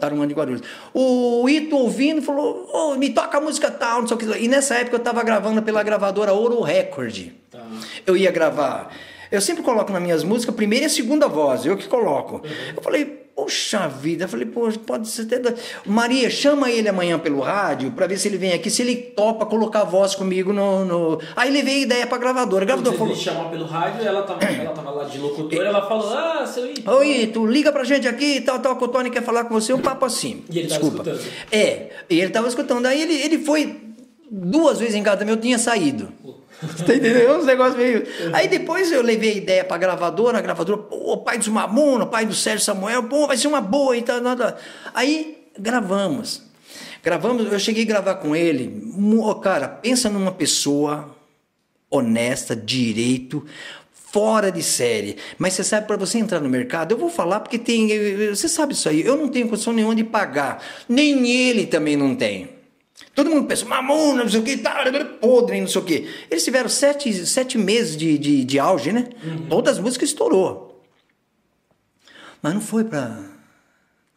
[0.00, 0.62] Tarumã de Guarulhos.
[0.92, 4.26] O Ito ouvindo falou: "Ô, me toca a música tal, não sei o que.
[4.26, 7.28] lá." E nessa época eu estava gravando pela gravadora Ouro Record.
[7.50, 7.60] Tá.
[8.04, 8.92] Eu ia gravar.
[9.30, 12.42] Eu sempre coloco nas minhas músicas a primeira e a segunda voz, eu que coloco.
[12.76, 13.04] Eu falei,
[13.38, 15.54] poxa vida, eu falei, pô, pode ser até.
[15.86, 19.46] Maria, chama ele amanhã pelo rádio pra ver se ele vem aqui, se ele topa
[19.46, 20.84] colocar a voz comigo no.
[20.84, 21.20] no...
[21.36, 22.64] Aí levei a ideia pra gravadora.
[22.64, 23.14] A gravadora falou.
[23.14, 26.90] chamar pelo rádio, ela tava, ela tava lá de locutora, ela falou, ah, seu Ito.
[26.90, 29.72] Oi, tu liga pra gente aqui, tal, tal, que o Tony quer falar com você,
[29.72, 30.42] um papo assim.
[30.50, 31.10] E ele tava Desculpa.
[31.10, 31.32] escutando?
[31.52, 32.86] É, e ele tava escutando.
[32.86, 33.76] Aí ele, ele foi
[34.30, 36.12] duas vezes em casa também, eu tinha saído.
[36.60, 37.38] Tá entendendo?
[37.38, 38.04] Uns negócios meio.
[38.32, 42.26] Aí depois eu levei a ideia pra gravadora, a gravadora, pô, pai dos Mamona, pai
[42.26, 44.56] do Sérgio Samuel, pô, vai ser uma boa e tal, nada.
[44.92, 46.42] Aí gravamos.
[47.02, 48.82] Gravamos, eu cheguei a gravar com ele.
[49.42, 51.16] Cara, pensa numa pessoa
[51.88, 53.46] honesta, direito,
[53.92, 55.16] fora de série.
[55.38, 57.88] Mas você sabe, para você entrar no mercado, eu vou falar porque tem.
[58.30, 60.62] Você sabe isso aí, eu não tenho condição nenhuma de pagar.
[60.88, 62.57] Nem ele também não tem.
[63.18, 64.84] Todo mundo pensa, mamona, não sei o que, tá,
[65.20, 66.08] podre, não sei o que.
[66.30, 69.08] Eles tiveram sete, sete meses de, de, de auge, né?
[69.48, 70.80] Todas as músicas estourou.
[72.40, 73.18] Mas não foi pra.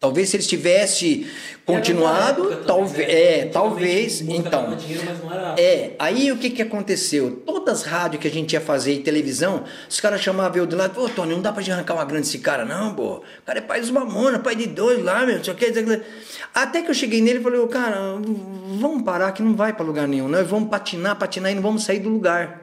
[0.02, 1.28] Talvez se eles tivessem
[1.64, 3.08] continuado, época talvez.
[3.08, 3.14] né?
[3.14, 4.22] É, talvez.
[4.24, 4.64] música Então.
[4.64, 5.04] dava dinheiro.
[5.60, 7.44] É, aí o que que aconteceu?
[7.46, 10.76] Todas as rádios que a gente ia fazer e televisão, os caras chamavam eu do
[10.76, 13.18] lado, pô, Tony, não dá pra gente arrancar uma grande esse cara, não, pô.
[13.18, 15.72] O cara é pai dos mamona, pai de dois lá, meu, não sei o que.
[16.52, 18.16] Até que eu cheguei nele e falei, ô, cara,
[18.80, 21.84] vamos parar que não vai pra lugar nenhum, nós vamos patinar, patinar e não vamos
[21.84, 22.61] sair do lugar.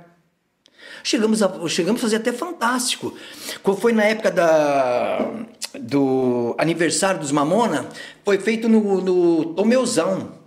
[1.03, 3.17] Chegamos a, chegamos a fazer até fantástico.
[3.63, 5.31] Quando foi na época da,
[5.81, 7.89] do aniversário dos Mamona,
[8.25, 10.39] foi feito no, no Tomeuzão.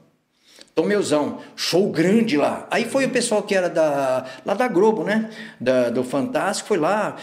[0.73, 2.67] Tomeuzão, show grande lá.
[2.71, 5.29] Aí foi o pessoal que era da, lá da Globo, né?
[5.59, 7.17] Da, do Fantástico, foi lá,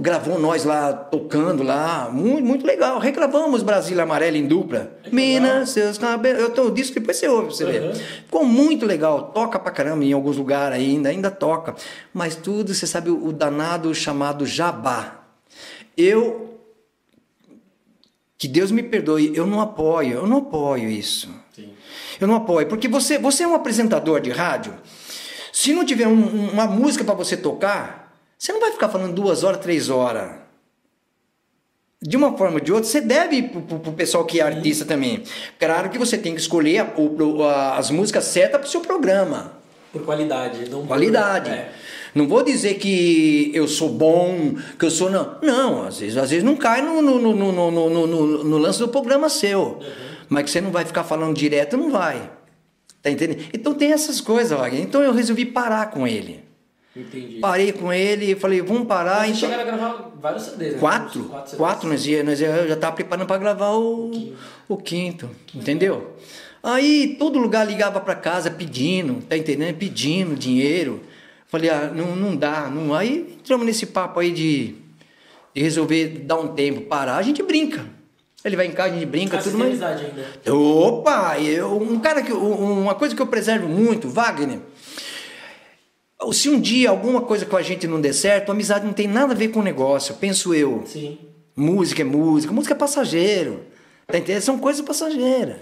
[0.00, 2.98] gravou nós lá tocando lá, muito, muito legal.
[2.98, 4.90] Regravamos Brasília Amarela em dupla.
[5.12, 6.40] Minas, seus cabelos.
[6.42, 7.82] Eu tô disco depois você ouve, pra você ver.
[7.82, 7.94] Uhum.
[7.94, 11.74] Ficou muito legal, toca pra caramba em alguns lugares ainda, ainda toca.
[12.12, 15.20] Mas tudo, você sabe, o danado chamado jabá.
[15.96, 16.58] Eu
[18.38, 21.28] que Deus me perdoe, eu não apoio, eu não apoio isso.
[21.54, 21.70] Sim.
[22.20, 24.74] Eu não apoio, porque você, você é um apresentador de rádio.
[25.52, 28.01] Se não tiver um- uma música para você tocar,
[28.42, 30.32] você não vai ficar falando duas horas, três horas.
[32.00, 34.84] De uma forma ou de outra, você deve pro, pro- pro pessoal que é artista
[34.84, 35.22] também.
[35.60, 36.92] Claro que você tem que escolher a-
[37.44, 39.52] a- as músicas certas para o seu programa.
[39.92, 40.68] Por qualidade.
[40.68, 41.50] Não por- Qualidade.
[41.50, 41.72] É.
[42.12, 45.36] Não vou dizer que eu sou bom, que eu sou não.
[45.40, 48.58] Não, às vezes, às vezes não cai no, no, no, no, no, no, no- no
[48.58, 49.78] lance do programa seu.
[50.28, 52.28] Mas que você não vai ficar falando direto, não vai.
[53.00, 53.44] Tá entendendo?
[53.54, 54.82] Então tem essas coisas, Wagner.
[54.82, 56.42] Então eu resolvi parar com ele.
[56.94, 57.38] Entendi.
[57.40, 59.24] Parei com ele e falei, vamos parar.
[59.24, 60.78] Vocês Então, chegaram a gravar vários CDs, né?
[60.78, 61.54] quatro, Uns CDs.
[61.54, 64.34] quatro, nós, ia, nós ia, eu já estava preparando para gravar o,
[64.68, 66.14] o quinto, entendeu?
[66.62, 69.74] Aí todo lugar ligava para casa pedindo, tá entendendo?
[69.76, 71.00] Pedindo dinheiro.
[71.46, 72.68] Falei, ah, não, não dá.
[72.68, 72.94] Não.
[72.94, 74.74] Aí entramos nesse papo aí de,
[75.54, 77.16] de resolver dar um tempo, parar.
[77.16, 77.84] A gente brinca.
[78.44, 79.80] Ele vai em casa, a gente brinca, Ah, tudo mais.
[79.82, 80.52] ainda.
[80.52, 84.58] Opa, eu, um cara que um- uma coisa que eu preservo muito, Wagner.
[86.30, 89.08] Se um dia alguma coisa com a gente não der certo, a amizade não tem
[89.08, 90.82] nada a ver com o negócio, penso eu.
[90.86, 91.18] Sim.
[91.56, 93.60] Música é música, música é passageiro.
[94.06, 94.42] Tá entendendo?
[94.42, 95.56] São coisas passageiras.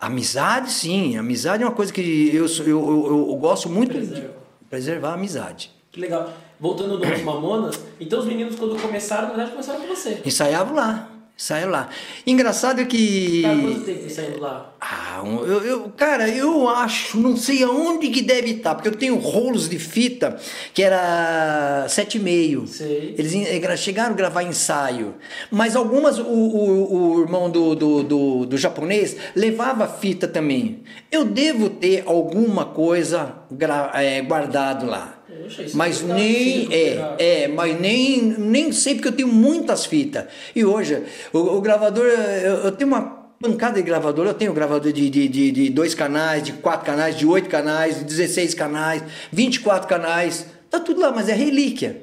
[0.00, 1.16] Amizade, sim.
[1.16, 4.34] Amizade é uma coisa que eu, eu, eu, eu- gosto muito de Preserva.
[4.70, 5.70] preservar a amizade.
[5.90, 6.32] Que legal.
[6.60, 10.20] Voltando nos Mamonas, então os meninos quando começaram, na verdade, começaram com você.
[10.24, 11.08] Ensaiava lá,
[11.40, 11.88] ensaiava lá.
[12.26, 13.42] Engraçado é que.
[13.42, 14.74] Cara, quanto tempo ensaiando lá?
[14.80, 19.16] Ah, eu, eu- cara, eu acho, não sei aonde que deve estar, porque eu tenho
[19.16, 20.36] rolos de fita
[20.74, 22.66] que era sete e meio.
[22.66, 23.14] Sei.
[23.16, 25.14] Eles eh, chegaram a gravar ensaio,
[25.50, 30.82] mas algumas o, o- o irmão do, do, do, do japonês levava fita também.
[31.10, 35.17] Eu devo ter alguma coisa gra- eh, guardado lá.
[35.42, 39.84] Poxa, isso Mas é nem é, é, mas nem, nem sei porque eu tenho muitas
[39.84, 40.24] fitas.
[40.54, 43.02] E hoje, o, o gravador, eu, eu tenho uma
[43.40, 47.16] pancada de gravador, eu tenho gravador de, de, de, de dois canais, de quatro canais,
[47.16, 50.46] de oito canais, de 16 canais, 24 canais.
[50.70, 52.02] Tá tudo lá, mas é relíquia.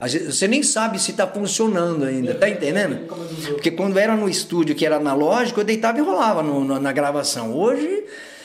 [0.00, 3.06] Você nem sabe se está funcionando ainda, tá entendendo?
[3.52, 6.90] Porque quando era no estúdio que era analógico, eu deitava e rolava no- no- na
[6.90, 7.54] gravação.
[7.56, 8.02] Hoje,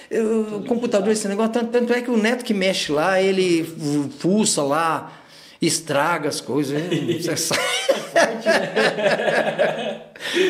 [0.09, 3.63] eu- o computador, esse negócio, tanto, tanto é que o neto que mexe lá, ele
[3.63, 5.13] fu- fuça lá,
[5.61, 6.79] estraga as coisas.
[6.79, 7.17] hein?
[7.21, 7.61] Você sabe.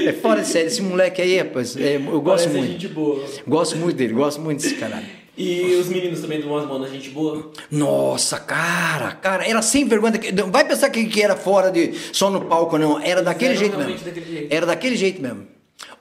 [0.06, 2.72] é fora de série, esse moleque aí, rapaz, é, eu gosto Parece muito.
[2.72, 3.24] gente boa.
[3.48, 5.06] Gosto muito dele, gosto muito desse caralho.
[5.38, 7.52] E os meninos também do Mamonas, gente boa?
[7.70, 10.13] Nossa, cara, cara, era sem vergonha.
[10.50, 13.00] vai pensar que, que era fora de só no palco, não.
[13.00, 13.93] Era daquele jeito mesmo.
[14.04, 14.48] daquele jeito.
[14.54, 15.46] Era daquele jeito mesmo.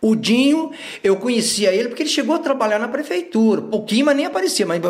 [0.00, 0.70] O Dinho,
[1.02, 3.62] eu conhecia ele porque ele chegou a trabalhar na prefeitura.
[3.62, 4.80] Pouquinho, mas nem aparecia, mas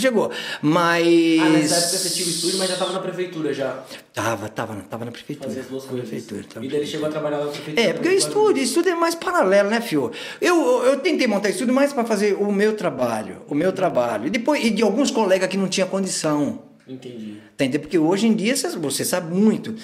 [0.00, 0.30] chegou.
[0.60, 1.06] Mas.
[1.40, 3.82] Ah, nessa época você tinha o estúdio, mas já tava na prefeitura já.
[4.12, 5.48] Tava, tava, tava na prefeitura.
[5.48, 6.08] Fazer as duas coisas.
[6.08, 7.80] prefeitura, tava E daí ele chegou a trabalhar na prefeitura.
[7.88, 10.10] é, porque o estúdio, estúdio é mais paralelo, né, fio?
[10.40, 14.26] Eu, eu tentei montar estúdio mais para fazer o meu trabalho, o meu trabalho.
[14.26, 16.62] E depois, e de alguns colegas que não tinha condição.
[16.86, 17.36] Entendi.
[17.54, 17.82] Entendendo?
[17.82, 19.74] Porque hoje em dia, você sabe muito,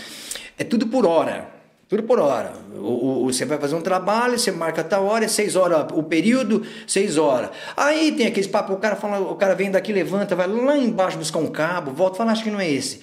[0.58, 1.53] é tudo por hora.
[1.88, 2.52] Tudo por hora.
[2.74, 6.02] O, o, você vai fazer um trabalho, você marca tal hora, é seis horas o
[6.02, 7.50] período, seis horas.
[7.76, 11.18] Aí tem aqueles papos, o cara fala, o cara vem daqui, levanta, vai lá embaixo
[11.18, 13.00] buscar um cabo, volta e fala, acho que não é esse.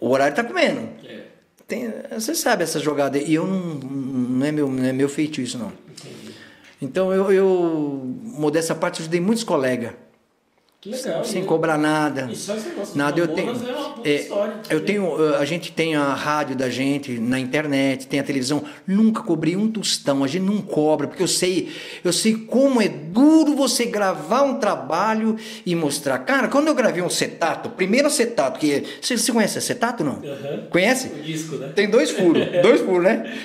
[0.00, 0.88] O horário tá comendo.
[1.06, 1.24] É.
[1.66, 3.18] Tem, você sabe essa jogada.
[3.18, 5.72] E eu não, não, é meu, não é meu feito isso, não.
[5.90, 6.34] Entendi.
[6.82, 9.92] Então eu, eu modesta parte, ajudei muitos colegas.
[10.86, 11.24] Legal.
[11.24, 11.48] Sem né?
[11.48, 12.28] cobrar nada.
[12.30, 13.52] Isso é negócio Nada, do eu tenho.
[14.04, 14.54] É é, história.
[14.68, 15.34] eu tenho.
[15.36, 18.62] A gente tem a rádio da gente na internet, tem a televisão.
[18.86, 20.22] Nunca cobrei um tostão.
[20.22, 21.70] A gente não cobra, porque eu sei,
[22.04, 26.18] eu sei como é duro você gravar um trabalho e mostrar.
[26.18, 28.84] Cara, quando eu gravei um acetato, primeiro acetato, que.
[29.00, 30.20] Você, você conhece acetato não?
[30.22, 30.66] Aham.
[30.68, 31.08] Conhece?
[31.08, 31.72] O disco, né?
[31.74, 32.42] Tem dois furos.
[32.62, 33.38] dois furos, né?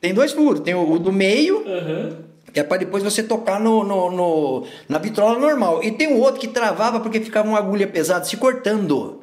[0.00, 0.60] Tem dois furos.
[0.60, 2.25] Tem o, o do meio, Aham.
[2.58, 5.82] É para depois você tocar no, no, no- na vitrola normal.
[5.84, 9.22] E tem o outro que travava porque ficava uma agulha pesada se cortando.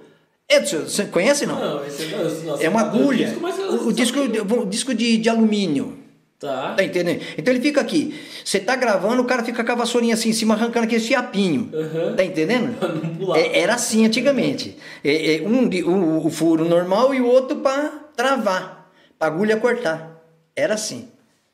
[0.50, 1.60] Edson, você conhece não?
[1.60, 3.28] Não, esse não, nossa, é uma agulha.
[3.28, 5.98] disco, mas o, o disco, o disco de, de alumínio.
[6.38, 6.74] Tá.
[6.74, 7.22] Tá entendendo?
[7.38, 8.20] Então ele fica aqui.
[8.44, 11.72] Você tá gravando, o cara fica com a vassourinha assim em cima, arrancando aquele fiapinho.
[11.74, 12.16] Aham.
[12.18, 12.76] Tá entendendo?
[13.18, 13.34] Não.
[13.34, 14.78] É, era assim antigamente.
[15.04, 20.22] É, é, um o, o furo normal e o outro para travar, pra agulha cortar.
[20.54, 21.08] Era assim.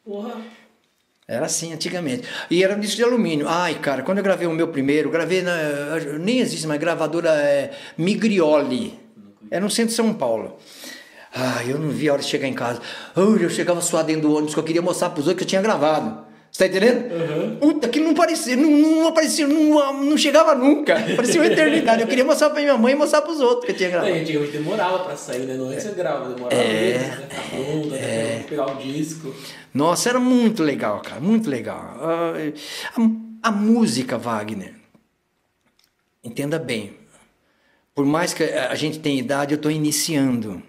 [0.04, 0.32] Porra.
[1.30, 2.28] Era assim antigamente.
[2.50, 3.48] E era um disco de alumínio.
[3.48, 5.54] Ai, cara, quando eu gravei o meu primeiro, gravei na.
[6.20, 9.00] Nem existe mais, gravadora é, Migrioli.
[9.52, 10.58] É no centro de São Paulo.
[11.32, 12.82] Ai, eu não vi a hora de chegar em casa.
[13.16, 15.62] Eu chegava suado dentro do ônibus que eu queria mostrar pros outros que eu tinha
[15.62, 16.26] gravado.
[16.52, 17.12] Você tá entendendo?
[17.14, 17.56] Uhum.
[17.58, 20.96] Puta, que não parecia, não, não aparecia, não, não chegava nunca.
[21.16, 22.02] Parecia uma eternidade.
[22.02, 24.14] Eu queria mostrar pra minha mãe e mostrar pros outros que eu tinha É, gravado.
[24.14, 25.54] antigamente demorava pra sair, né?
[25.54, 26.74] Não é que você grava, demorava É.
[26.74, 27.28] meses, né?
[27.30, 29.36] Ficar pronto, até pegar o disco.
[29.74, 31.98] Nossa, era muito legal, cara, muito legal.
[32.02, 32.34] Ah,
[33.44, 34.74] A, a música, Wagner,
[36.24, 36.94] entenda bem,
[37.94, 40.62] por mais que a gente tenha idade, eu estou iniciando.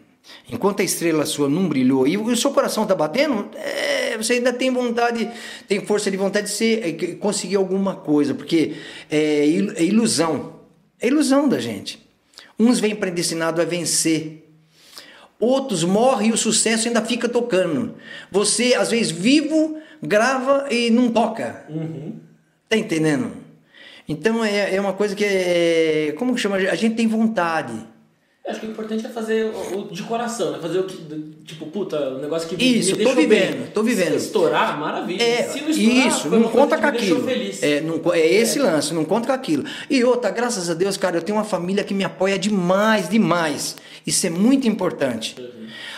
[0.53, 4.53] Enquanto a estrela sua não brilhou e o seu coração está batendo, é, você ainda
[4.53, 5.31] tem vontade,
[5.69, 8.75] tem força de vontade de ser, é, que- conseguir alguma coisa, porque
[9.11, 10.61] é, il- é ilusão,
[11.01, 11.99] é ilusão da gente.
[12.59, 14.47] Uns vêm predestinados a vencer,
[15.39, 17.95] Outros morrem e o sucesso ainda fica tocando.
[18.31, 21.65] Você, às vezes, vivo, grava e não toca.
[22.69, 23.33] Tá entendendo?
[24.07, 26.15] Então é, é uma coisa que é.
[26.19, 26.57] Como que chama?
[26.57, 27.73] A gente tem vontade.
[28.47, 30.59] Acho que o importante é fazer o, o de coração, né?
[30.61, 30.97] Fazer o que,
[31.45, 33.67] tipo, puta, o negócio que Isso, me tô vivendo, bem.
[33.73, 34.19] tô vivendo.
[34.19, 35.23] Se estourar, maravilha.
[35.23, 37.31] É, Se não estourar, isso, não conta com aquilo.
[37.61, 39.65] É, não é esse lance, não conta com aquilo.
[39.89, 43.77] E outra, graças a Deus, cara, eu tenho uma família que me apoia demais, demais.
[44.07, 45.37] Isso é muito importante.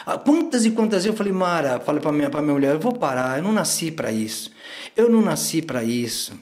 [0.04, 2.80] Ah, Quantas e quantas vezes eu falei, Mara, falei pra minha, pra minha mulher, eu
[2.80, 4.50] vou parar, eu não nasci para isso.
[4.96, 6.32] Eu não nasci para isso.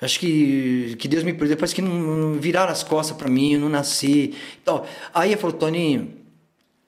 [0.00, 3.54] Acho que, que Deus me perdoe, parece que não, não viraram as costas para mim,
[3.54, 4.34] eu não nasci.
[4.62, 6.18] Então, aí ele falou, Toninho,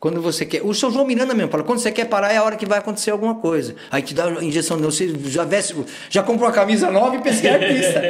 [0.00, 0.62] quando você quer.
[0.64, 2.78] O seu João Miranda mesmo fala: quando você quer parar é a hora que vai
[2.78, 3.76] acontecer alguma coisa.
[3.90, 5.76] Aí te dá a injeção, não, você já veste,
[6.08, 8.02] já comprou a camisa nova e pensa que é artista.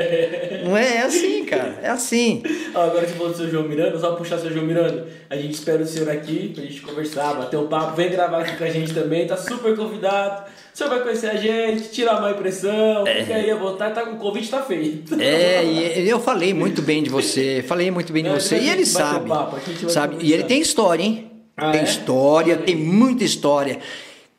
[0.64, 0.98] não é?
[0.98, 1.80] É assim, cara.
[1.82, 2.44] É assim.
[2.72, 5.08] Ó, agora você falou do seu João Miranda, só puxar seu João Miranda.
[5.28, 7.96] A gente espera o senhor aqui pra gente conversar, bater um papo.
[7.96, 10.48] Vem gravar aqui com a gente também, tá super convidado.
[10.72, 14.16] O senhor vai conhecer a gente, tirar uma impressão, fica aí à vontade, tá, o
[14.16, 15.20] convite tá feito.
[15.20, 18.54] É, e eu falei muito bem de você, falei muito bem de Não, você.
[18.54, 19.28] a E ele sabe.
[19.28, 20.16] papo, a sabe?
[20.20, 21.30] E ele tem história, hein?
[21.56, 21.84] Ah, tem é?
[21.84, 23.78] história, tem muita história.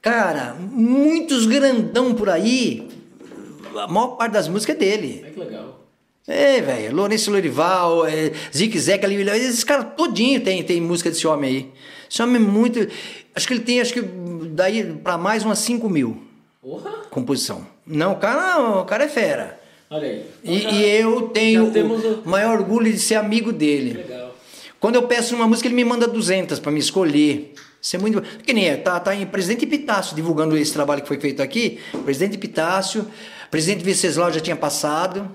[0.01, 2.87] Cara, muitos grandão por aí.
[3.75, 5.21] A maior parte das músicas é dele.
[5.23, 5.81] Ai, que legal.
[6.27, 11.27] É, velho, Lourenço Lorival, é, Zique Zeca, ali, esses caras todinho tem, tem música desse
[11.27, 11.71] homem aí.
[12.09, 12.87] Esse homem é muito.
[13.35, 14.01] Acho que ele tem, acho que
[14.51, 16.23] daí pra mais umas 5 mil
[16.61, 16.91] Porra!
[17.09, 17.65] composição.
[17.85, 19.59] Não, o cara, o cara é fera.
[19.89, 20.25] Olha aí.
[20.43, 23.93] E, Então já- e eu tenho o- o maior orgulho de ser amigo dele.
[23.93, 24.35] Legal.
[24.79, 27.53] Quando eu peço uma música, ele me manda 200 pra me escolher.
[27.81, 28.21] Isso é muito.
[28.21, 31.79] Que nem é, tá, tá em Presidente Epitácio divulgando esse trabalho que foi feito aqui.
[32.05, 33.05] Presidente Epitácio,
[33.49, 35.29] Presidente Venceslau já tinha passado.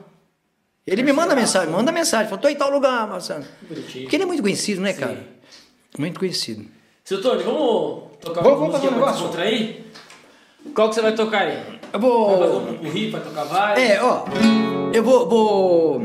[0.86, 3.44] Ele me manda mensagem, manda mensagem, falou, tô em tal lugar, Marcelo.
[3.66, 5.16] Porque ele é muito conhecido, né, cara?
[5.16, 5.60] Sim.
[5.98, 6.64] Muito conhecido.
[7.06, 10.72] Seu Tony, vamos tocar Vamos- uma vamos fazer música um negócio?
[10.74, 11.52] Qual que você vai tocar aí?
[11.92, 12.60] Eu Vai fazer vou.
[12.62, 13.88] um pupurri, vai tocar vários?
[13.90, 14.24] É, ó.
[14.92, 16.02] Eu vou, vou.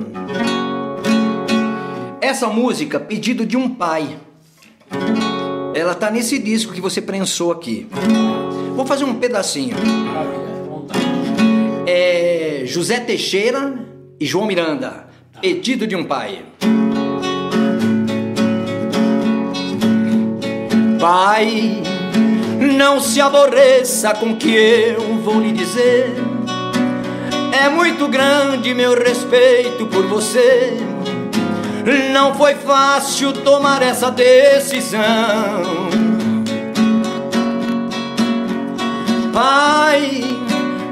[2.22, 4.16] Essa música, Pedido de um Pai.
[5.74, 7.88] Ela tá nesse disco que você prensou aqui.
[8.76, 9.76] Vou fazer um pedacinho.
[11.88, 13.74] É José Teixeira
[14.20, 15.08] e João Miranda.
[15.42, 16.46] Pedido de um Pai.
[21.02, 21.82] Pai,
[22.78, 26.14] não se aborreça com o que eu vou lhe dizer.
[27.52, 30.78] É muito grande meu respeito por você.
[32.14, 35.02] Não foi fácil tomar essa decisão.
[39.34, 40.24] Pai,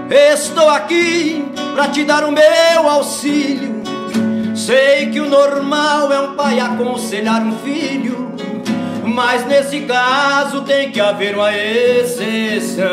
[0.10, 1.46] estou aqui
[1.76, 3.84] para te dar o meu auxílio.
[4.56, 8.29] Sei que o normal é um pai aconselhar um filho,
[9.10, 12.88] mas nesse caso tem que haver uma exceção.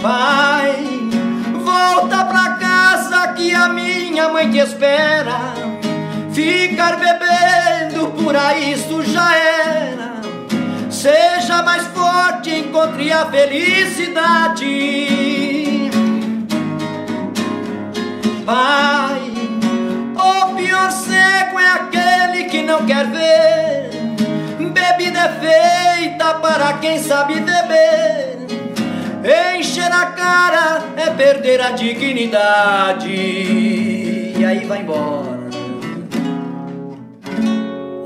[0.00, 0.74] Pai,
[1.62, 5.52] volta pra casa que a minha mãe te espera.
[6.32, 10.20] Ficar bebendo por aí isso já era.
[10.88, 14.66] Seja mais forte, encontre a felicidade.
[18.46, 19.29] Pai,
[20.20, 23.90] o pior cego é aquele que não quer ver.
[24.70, 28.38] Bebida é feita para quem sabe beber.
[29.56, 33.10] Encher a cara é perder a dignidade.
[33.10, 35.40] E aí vai embora.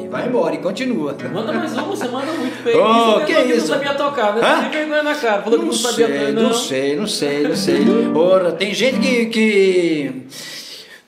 [0.03, 1.15] E vai embora e continua.
[1.33, 2.77] Manda mais uma, você manda muito bem.
[2.77, 3.69] Oh, Você que falou isso?
[3.69, 4.41] não sabia tocar, né?
[4.43, 4.61] Hã?
[4.63, 5.43] Tem vergonha na cara.
[5.43, 6.43] Falou que Não não sabia sei, não.
[6.43, 7.85] não sei, não sei, não sei.
[8.15, 10.23] Ora, tem gente que, que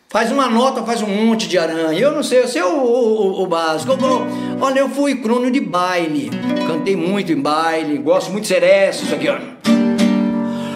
[0.09, 1.99] faz uma nota, faz um monte de aranha.
[1.99, 3.93] Eu não sei, eu sei o, o, o básico.
[3.93, 4.27] Eu
[4.61, 6.31] olha, eu fui crono de baile,
[6.67, 9.37] cantei muito em baile, gosto muito de seresta, isso aqui, ó.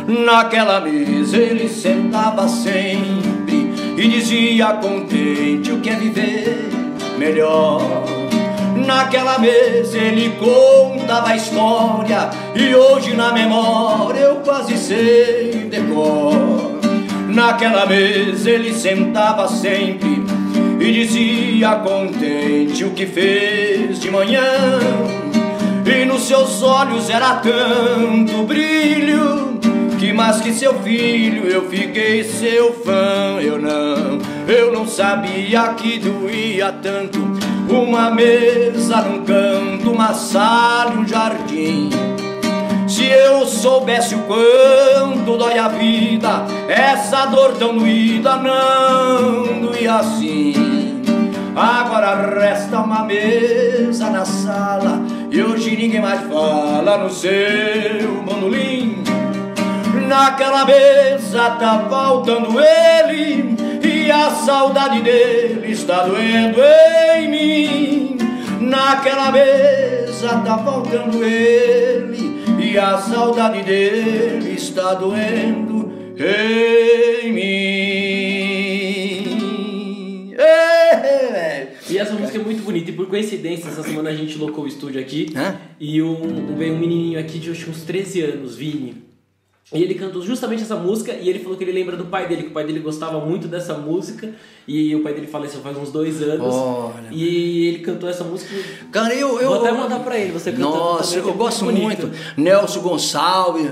[0.06, 6.68] Naquela mesa ele sentava sempre e dizia contente o que é viver
[7.16, 7.80] melhor.
[8.86, 16.69] Naquela mesa ele contava a história e hoje na memória eu quase sei decor.
[17.32, 20.24] Naquela mesa ele sentava sempre
[20.80, 24.42] e dizia contente o que fez de manhã.
[25.86, 29.60] E nos seus olhos era tanto brilho
[29.98, 33.38] que mais que seu filho eu fiquei seu fã.
[33.40, 34.18] Eu não,
[34.48, 37.18] eu não sabia que doía tanto
[37.68, 41.90] uma mesa num canto, uma sala um jardim.
[42.90, 51.00] Se eu soubesse o quanto dói a vida, essa dor tão doída não doía assim.
[51.54, 57.30] Agora resta uma mesa na sala e hoje ninguém mais fala no seu
[58.26, 59.04] bandolim.
[60.08, 66.60] Naquela mesa tá faltando ele e a saudade dele está doendo
[67.18, 68.18] em mim.
[68.60, 77.80] Naquela mesa tá faltando ele e a saudade dele está doendo em mim.
[81.88, 82.90] E essa música é muito bonita.
[82.90, 85.32] E por coincidência, essa semana a gente locou o estúdio aqui.
[85.34, 85.56] Hã?
[85.80, 89.09] E um, veio um menininho aqui de acho, uns 13 anos, Vini.
[89.72, 92.42] E ele cantou justamente essa música e ele falou que ele lembra do pai dele,
[92.42, 94.34] que o pai dele gostava muito dessa música.
[94.66, 96.52] E o pai dele faleceu faz uns dois anos.
[96.52, 97.08] Olha.
[97.12, 98.52] E ele cantou essa música.
[98.90, 99.48] Cara, eu, eu.
[99.48, 102.10] Vou até mandar pra ele, você cantando Nossa, também, que eu é gosto muito muito.
[102.36, 103.70] Nelson Gonçalves.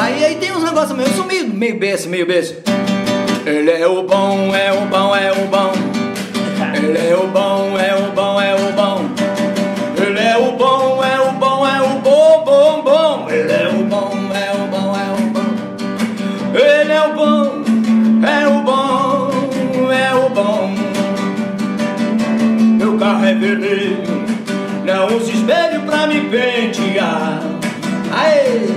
[0.00, 1.08] Aí, aí tem uns negócios meio.
[1.08, 2.62] Eu sou meio, meio besta, meio besta.
[3.44, 5.72] Ele é o bom, é o bom, é o bom.
[6.74, 8.61] Ele é o bom, é o bom, é o
[23.02, 23.98] Carro é vermelho,
[24.84, 27.42] não usa espelho pra me pentear.
[28.16, 28.68] Aê,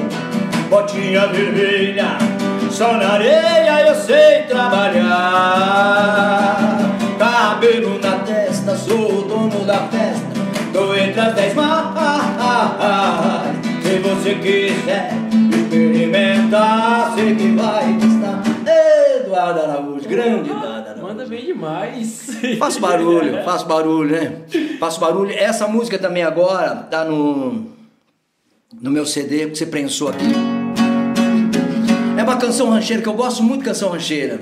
[0.68, 2.18] botinha vermelha,
[2.72, 4.98] só na areia eu sei trabalhar.
[7.20, 10.26] Cabelo na testa, sou o dono da festa,
[10.74, 11.86] tô entre as dez mais.
[13.84, 15.14] Se você quiser
[15.54, 18.42] experimentar, sei que vai gostar.
[19.18, 21.04] Eduardo Araújo, grande Eduardo Araújo.
[21.04, 22.30] Manda bem demais.
[22.60, 24.41] Faço barulho, faço barulho, né?
[24.80, 25.32] Faço barulho.
[25.32, 27.66] Essa música também agora tá no,
[28.82, 30.26] no meu CD que você prensou aqui.
[32.18, 34.39] É uma canção rancheira que eu gosto muito de canção rancheira.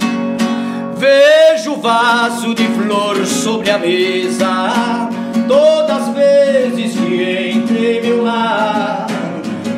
[0.98, 5.10] Vejo o vaso de flor sobre a mesa
[5.48, 9.08] Todas as vezes que entrei meu lar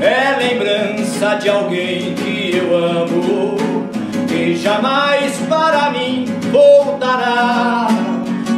[0.01, 3.57] É lembrança de alguém que eu amo
[4.27, 6.25] Que jamais para mim
[6.85, 7.87] voltará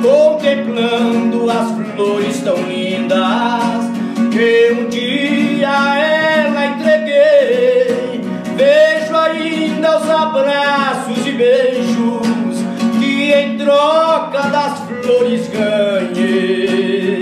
[0.01, 3.89] Contemplando as flores tão lindas
[4.31, 8.21] Que um dia ela entreguei
[8.55, 12.27] Vejo ainda os abraços e beijos
[12.99, 17.21] que em troca das flores ganhei.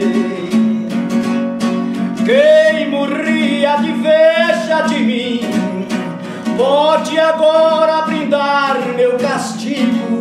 [2.26, 5.42] Quem morria de veja de mim
[6.58, 10.15] pode agora brindar meu castigo.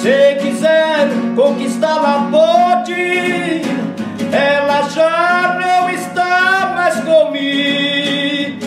[0.00, 2.94] Se quiser conquistá-la, pode.
[4.32, 8.58] Ela já não está mais comigo.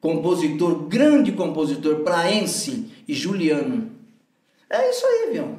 [0.00, 3.90] Compositor, grande compositor, praense e juliano.
[4.70, 5.58] É isso aí, viu?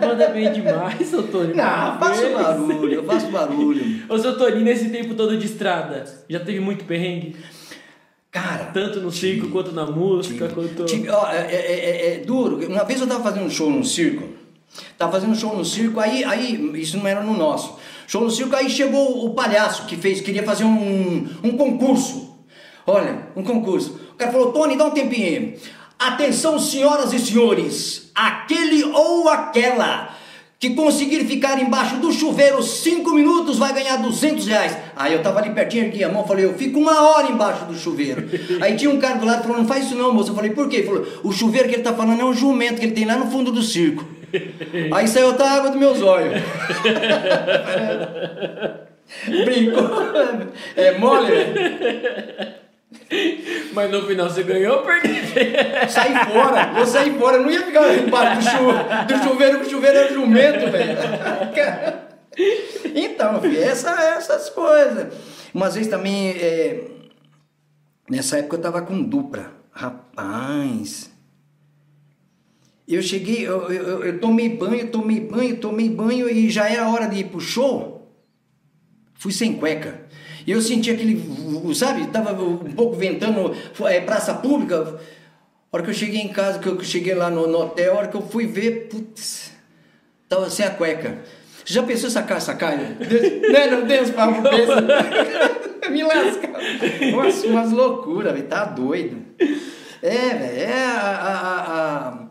[0.00, 1.62] Manda bem demais, seu Toninho.
[1.62, 4.04] Ah, não, faço barulho, eu faço barulho.
[4.08, 7.36] Ô, seu Toninho, nesse tempo todo de estrada, já teve muito perrengue?
[8.30, 10.84] Cara, Tanto no circo quanto na música, quanto...
[10.84, 12.64] Tive- ó, é, é- é- é duro.
[12.66, 14.28] Uma vez eu tava fazendo um show no circo.
[14.98, 17.76] Tava fazendo um show no circo, aí, aí isso não era no nosso.
[18.06, 22.36] Show no circo, aí chegou o palhaço que fez, queria fazer um, um concurso.
[22.86, 23.98] Olha, um concurso.
[24.12, 25.54] O cara falou, Tony, dá um tempinho.
[25.98, 30.14] Atenção, senhoras e senhores, aquele ou aquela
[30.58, 34.76] que conseguir ficar embaixo do chuveiro cinco minutos vai ganhar 200 reais.
[34.96, 37.78] Aí eu tava ali pertinho, ergui a mão, falei, eu fico uma hora embaixo do
[37.78, 38.28] chuveiro.
[38.60, 40.30] Aí tinha um cara do lado falando, não faz isso não, moço.
[40.30, 40.78] Eu falei, por quê?
[40.78, 43.16] Ele falou, o chuveiro que ele tá falando é um jumento que ele tem lá
[43.16, 44.04] no fundo do circo.
[44.92, 46.42] Aí saiu outra água dos meus olhos.
[49.44, 49.90] Brincou.
[50.76, 52.54] É mole, né?
[53.74, 55.14] Mas no final você ganhou ou perdeu?
[55.88, 59.64] Saí fora, eu saí fora, eu não ia ficar embaixo do, chu, do chuveiro, o
[59.64, 62.08] chuveiro é jumento, velho.
[62.94, 65.12] Então, filho, essa, essas coisas.
[65.52, 66.84] Umas vezes também, é,
[68.08, 69.52] nessa época eu tava com dupla.
[69.72, 71.10] Rapaz.
[72.86, 77.08] Eu cheguei, eu, eu, eu tomei banho, tomei banho, tomei banho e já era hora
[77.08, 78.08] de ir pro show.
[79.14, 80.06] Fui sem cueca.
[80.48, 81.22] E eu senti aquele,
[81.74, 83.54] sabe, tava um pouco ventando,
[83.86, 84.98] é, praça pública.
[85.70, 87.98] A hora que eu cheguei em casa, que eu cheguei lá no, no hotel, a
[87.98, 89.52] hora que eu fui ver, putz,
[90.26, 91.18] tava sem a cueca.
[91.66, 92.96] Já pensou sacar essa carne?
[93.52, 94.26] né, não Deus, pra
[95.92, 96.48] Me lasca.
[97.12, 99.18] Nossa, umas loucuras, velho, tá doido.
[100.00, 102.27] É, velho, é a, a- a-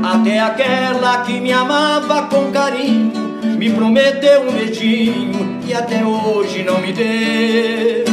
[0.10, 3.12] Até aquela que me amava com carinho
[3.58, 8.06] me prometeu um beijinho e até hoje não me deu.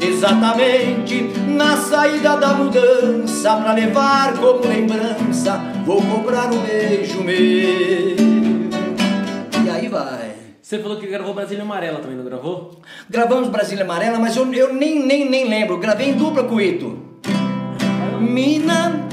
[0.00, 7.36] Exatamente na saída da mudança pra levar como lembrança, vou cobrar um beijo meu.
[9.64, 10.32] E aí vai.
[10.60, 12.80] Você falou que gravou Brasília Amarela também, não gravou?
[13.08, 15.78] Gravamos Brasília Amarela, mas eu, eu nem, nem, nem lembro.
[15.78, 16.98] Gravei em dupla com o Ito.
[18.20, 19.06] Mina,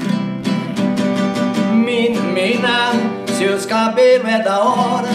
[1.84, 2.92] mina,
[3.36, 5.08] seus cabelos é da hora,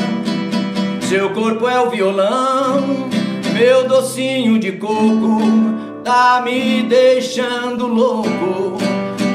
[1.01, 3.09] seu corpo é o violão,
[3.53, 5.39] meu docinho de coco
[6.03, 8.77] tá me deixando louco.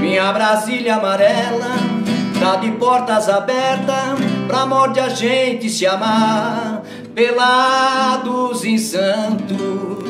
[0.00, 1.76] Minha Brasília amarela
[2.40, 6.82] tá de portas abertas pra morte a gente se amar,
[7.14, 10.03] pelados em Santos.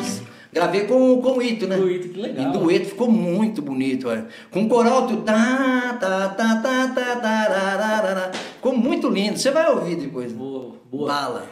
[0.55, 1.77] Gravei com, com o Ito, né?
[1.77, 2.55] Com o Ito, que legal.
[2.55, 4.29] E dueto ficou muito bonito, olha.
[4.53, 8.31] Com coral, tu tá, tá, tá, tá, tá, tararara.
[8.33, 9.37] Ficou muito lindo.
[9.37, 10.33] Você vai ouvir depois.
[10.33, 11.09] Boa, boa.
[11.09, 11.47] Bala.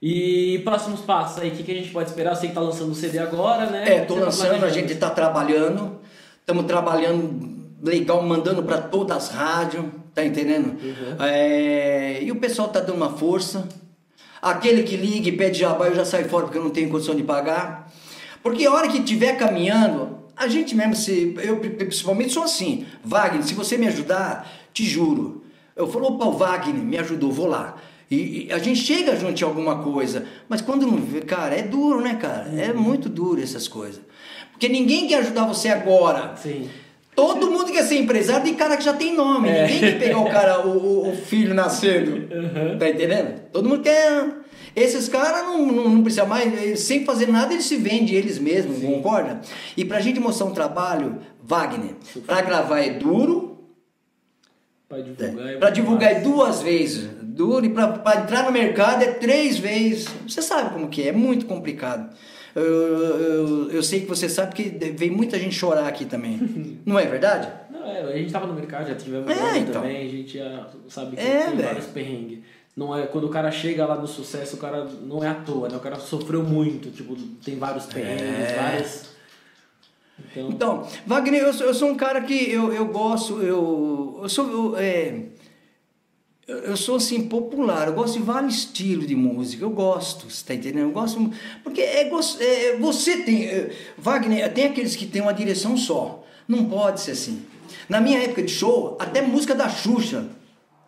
[0.00, 2.34] E próximos passos aí, o que, que a gente pode esperar?
[2.34, 3.84] Sei que tá lançando o CD agora, né?
[3.86, 4.88] É, tô Você tá lançando, a planejando?
[4.88, 5.98] gente tá trabalhando.
[6.40, 9.84] Estamos trabalhando legal, mandando para todas as rádios,
[10.14, 10.68] tá entendendo?
[10.82, 11.16] Uhum.
[11.20, 13.68] É, e o pessoal tá dando uma força.
[14.40, 17.14] Aquele que liga e pede jabá, eu já saio fora porque eu não tenho condição
[17.14, 17.90] de pagar.
[18.46, 23.42] Porque a hora que estiver caminhando, a gente mesmo, se, eu principalmente sou assim, Wagner,
[23.42, 25.42] se você me ajudar, te juro.
[25.74, 27.76] Eu falo, opa, o Wagner me ajudou, vou lá.
[28.08, 31.62] E, e a gente chega junto em alguma coisa, mas quando não vê, cara, é
[31.62, 32.48] duro, né, cara?
[32.56, 34.00] É muito duro essas coisas.
[34.52, 36.36] Porque ninguém quer ajudar você agora.
[36.36, 36.70] Sim.
[37.16, 39.48] Todo mundo quer ser empresário de cara que já tem nome.
[39.48, 39.66] É.
[39.66, 42.28] Ninguém quer pegar o cara, o, o- o filho nascendo.
[42.78, 43.40] Tá entendendo?
[43.52, 44.45] Todo mundo quer.
[44.76, 48.38] Esses caras não, não, não precisam mais, eles, sem fazer nada, eles se vendem eles
[48.38, 49.40] mesmos, concorda?
[49.74, 51.94] E pra gente mostrar um trabalho, Wagner,
[52.26, 53.56] pra gravar é duro,
[54.88, 55.48] Pra divulgar.
[55.48, 60.06] é Para divulgar é duas vezes duro e para entrar no mercado é três vezes.
[60.26, 62.14] Você sabe como que é, é muito complicado.
[62.54, 64.62] Eu, eu, eu sei que você sabe que
[64.96, 66.80] vem muita gente chorar aqui também.
[66.86, 67.48] Não é verdade?
[67.70, 69.82] Não, é, a gente tava no mercado, já tivemos É, então.
[69.82, 71.68] também, a gente já sabe que É, tem velho.
[71.68, 72.38] vários perrengues.
[72.76, 75.68] Não é, quando o cara chega lá no sucesso, o cara não é à toa,
[75.68, 75.76] né?
[75.76, 78.56] O cara sofreu muito, tipo, tem vários perrengues, É.
[78.56, 79.06] várias.
[80.30, 84.28] Então, Então, Wagner, eu sou, eu sou um cara que eu, eu gosto, eu, eu
[84.28, 84.50] sou.
[84.50, 85.22] eu, é,
[86.46, 90.54] eu sou assim popular, eu gosto de vários estilos de música, eu gosto, você tá
[90.54, 90.84] entendendo?
[90.84, 91.30] Eu gosto
[91.64, 96.22] porque é, gos- é, você tem é, Wagner, tem aqueles que tem uma direção só.
[96.46, 97.42] Não pode ser assim.
[97.88, 100.26] Na minha época de show, até música da Xuxa,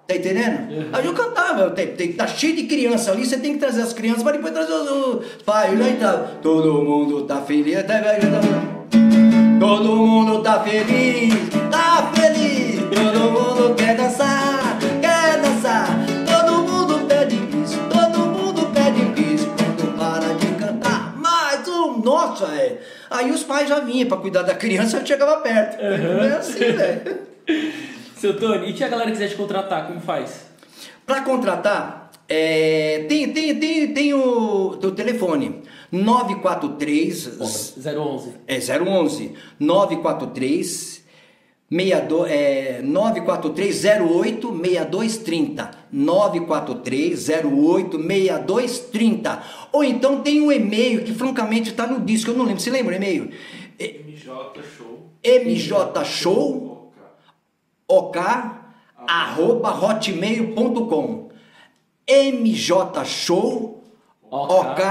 [0.09, 0.89] tá entendendo?
[0.91, 3.93] Aí eu cantava, tem, tem, tá cheio de criança ali, você tem que trazer as
[3.93, 5.97] crianças para depois trazer os, os pais, né?
[5.99, 8.19] Então, todo mundo tá feliz, até
[9.61, 11.35] Todo mundo tá feliz,
[11.71, 12.81] tá feliz.
[12.89, 15.89] Todo mundo quer dançar, quer dançar.
[16.25, 19.45] Todo mundo pede bis, todo mundo pede bis.
[19.45, 22.01] Quando para de cantar, mais um.
[22.01, 22.79] Nossa, é.
[23.11, 25.77] Aí os pais já vinham pra cuidar da criança, eu chegava perto.
[25.83, 27.29] Não é assim, velho.
[28.19, 30.47] seu Tony, e se a galera quiser te contratar, como faz?
[31.07, 35.62] Pra contratar, é, tem, tem, tem, tem o teu telefone.
[35.91, 38.35] 943 011.
[38.47, 40.99] É 011 943
[41.71, 49.43] 62, é, 943 08 6230 943 08 6230
[49.73, 52.95] ou então tem um e-mail que francamente está no disco, eu não lembro, você lembra
[52.95, 53.31] o e-mail?
[53.79, 55.12] MJ Show.
[55.23, 56.68] mjshow ok
[59.07, 61.28] arroba hotmail.com
[62.32, 63.82] mjshow
[64.30, 64.84] ok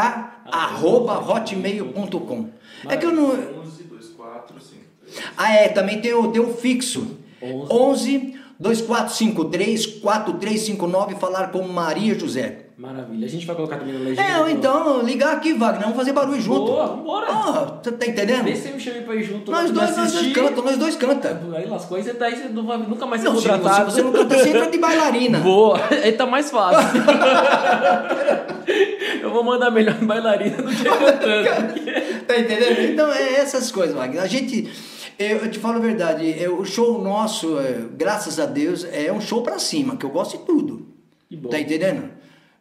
[0.52, 2.50] arroba hotmail.com
[2.88, 5.32] é que eu não 11 24 53.
[5.38, 7.18] ah, é, também tem o, tem fixo.
[7.42, 7.68] 11.
[7.72, 12.67] 11 2453 4359 falar com Maria José.
[12.78, 13.26] Maravilha.
[13.26, 14.22] A gente vai colocar também na legenda.
[14.22, 16.68] É, ou então ligar aqui, Wagner, vamos fazer barulho junto.
[16.68, 17.26] Boa, vambora.
[17.28, 18.44] Ah, tá, tá entendendo?
[18.44, 19.50] Vê se você me chama pra ir junto.
[19.50, 21.56] Nós dois, nós dois cantamos, nós dois cantamos.
[21.56, 23.90] Aí lascou, aí você, daí você não vai nunca mais ser Não, se contratado.
[23.90, 25.40] você, você não canta, você entra de bailarina.
[25.40, 27.02] Boa, aí tá mais fácil.
[29.24, 32.26] Eu vou mandar melhor bailarina do que cantando.
[32.28, 32.94] Tá entendendo?
[32.94, 34.22] Então é essas coisas, Wagner.
[34.22, 34.70] A gente,
[35.18, 39.42] eu, te falo a verdade, o show nosso, é, graças a Deus, é um show
[39.42, 40.86] pra cima, que eu gosto de tudo.
[41.28, 41.50] Que bom.
[41.50, 42.16] Tá entendendo?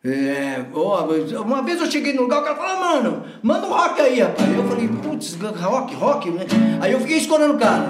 [0.09, 0.65] É,
[1.41, 4.57] uma vez eu cheguei no lugar, o cara falou, mano, manda um rock aí, rapaz.
[4.57, 6.47] Eu falei, putz, rock, rock, né?
[6.81, 7.89] Aí eu fiquei escolhendo o cara.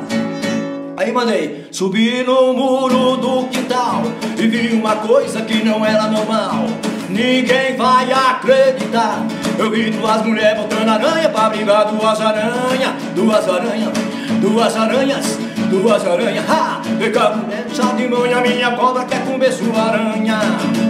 [0.97, 4.03] Aí mandei, subi no muro do quintal
[4.39, 6.64] e vi uma coisa que não era normal.
[7.11, 9.23] Ninguém vai acreditar.
[9.59, 13.93] Eu vi duas mulheres botando aranha pra brigar, duas aranhas, duas aranhas,
[14.41, 15.39] duas aranhas,
[15.69, 16.49] duas aranhas.
[16.49, 16.81] Ha!
[16.99, 20.86] Vem cá, mulher, de manhã, minha cobra quer comer sua aranha.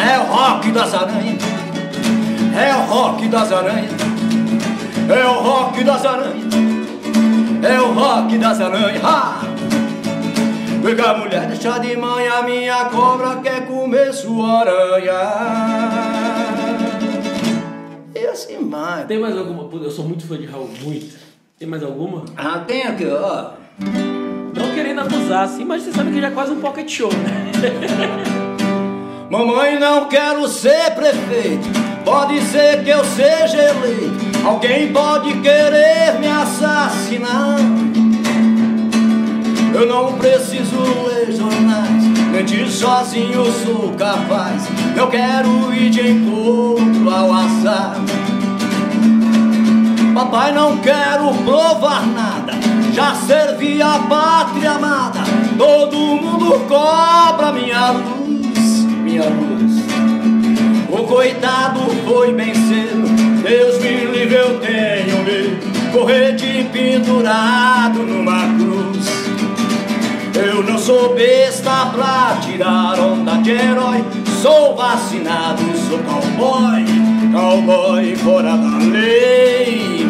[0.00, 1.42] É o rock das aranhas,
[2.56, 3.92] é o rock das aranhas,
[5.08, 6.70] é o rock das aranhas.
[7.62, 9.04] É o rock das aranhas.
[9.04, 9.40] Ha!
[10.82, 15.12] Pega a mulher, deixa de manhã, minha cobra quer comer sua aranha.
[18.14, 19.04] E assim vai.
[19.04, 19.68] Tem mais alguma?
[19.84, 21.18] Eu sou muito fã de Raul, muito.
[21.58, 22.24] Tem mais alguma?
[22.34, 23.50] Ah, tem aqui, ó.
[24.56, 28.40] Não querendo abusar, assim, mas você sabe que já é quase um pocket show, né?
[29.30, 31.68] Mamãe, não quero ser prefeito.
[32.04, 34.44] Pode ser que eu seja eleito.
[34.44, 37.56] Alguém pode querer me assassinar.
[39.72, 40.76] Eu não preciso
[41.06, 42.02] ler jornais,
[42.32, 44.64] mentir sozinho sou capaz.
[44.96, 47.94] Eu quero ir de encontro ao azar.
[50.12, 52.52] Papai, não quero provar nada.
[52.92, 55.20] Já servi a pátria amada.
[55.56, 58.19] Todo mundo cobra minha luz,
[59.10, 59.72] minha luz.
[60.88, 63.08] O coitado foi bem cedo.
[63.42, 65.92] Deus me livre, eu tenho medo.
[65.92, 69.06] Correr de pendurado numa cruz.
[70.34, 74.04] Eu não sou besta pra tirar onda de herói.
[74.40, 76.84] Sou vacinado, sou cowboy,
[77.32, 80.06] cowboy fora da lei.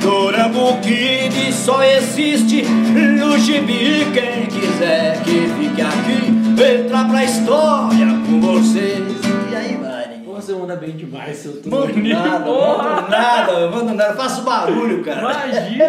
[0.00, 4.06] Durango Kid só existe no gibi.
[4.14, 6.27] Quem quiser que fique aqui,
[6.60, 9.02] entra pra história com vocês.
[9.50, 10.22] E aí, Mari?
[10.26, 11.74] Você manda bem demais, seu Tony.
[11.74, 14.14] Mando nada, mando nada, mando nada.
[14.14, 15.20] Faço barulho, cara.
[15.20, 15.84] Imagina!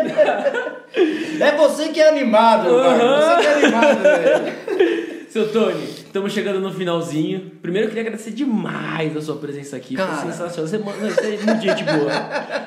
[1.39, 2.97] É você que é animado, cara.
[2.97, 5.18] Você que é animado, velho.
[5.30, 7.51] Seu Tony, estamos chegando no finalzinho.
[7.61, 9.95] Primeiro eu queria agradecer demais a sua presença aqui.
[9.95, 10.17] Foi Cara.
[10.23, 10.67] sensacional.
[10.67, 12.11] Você, mano, você é muito gente boa.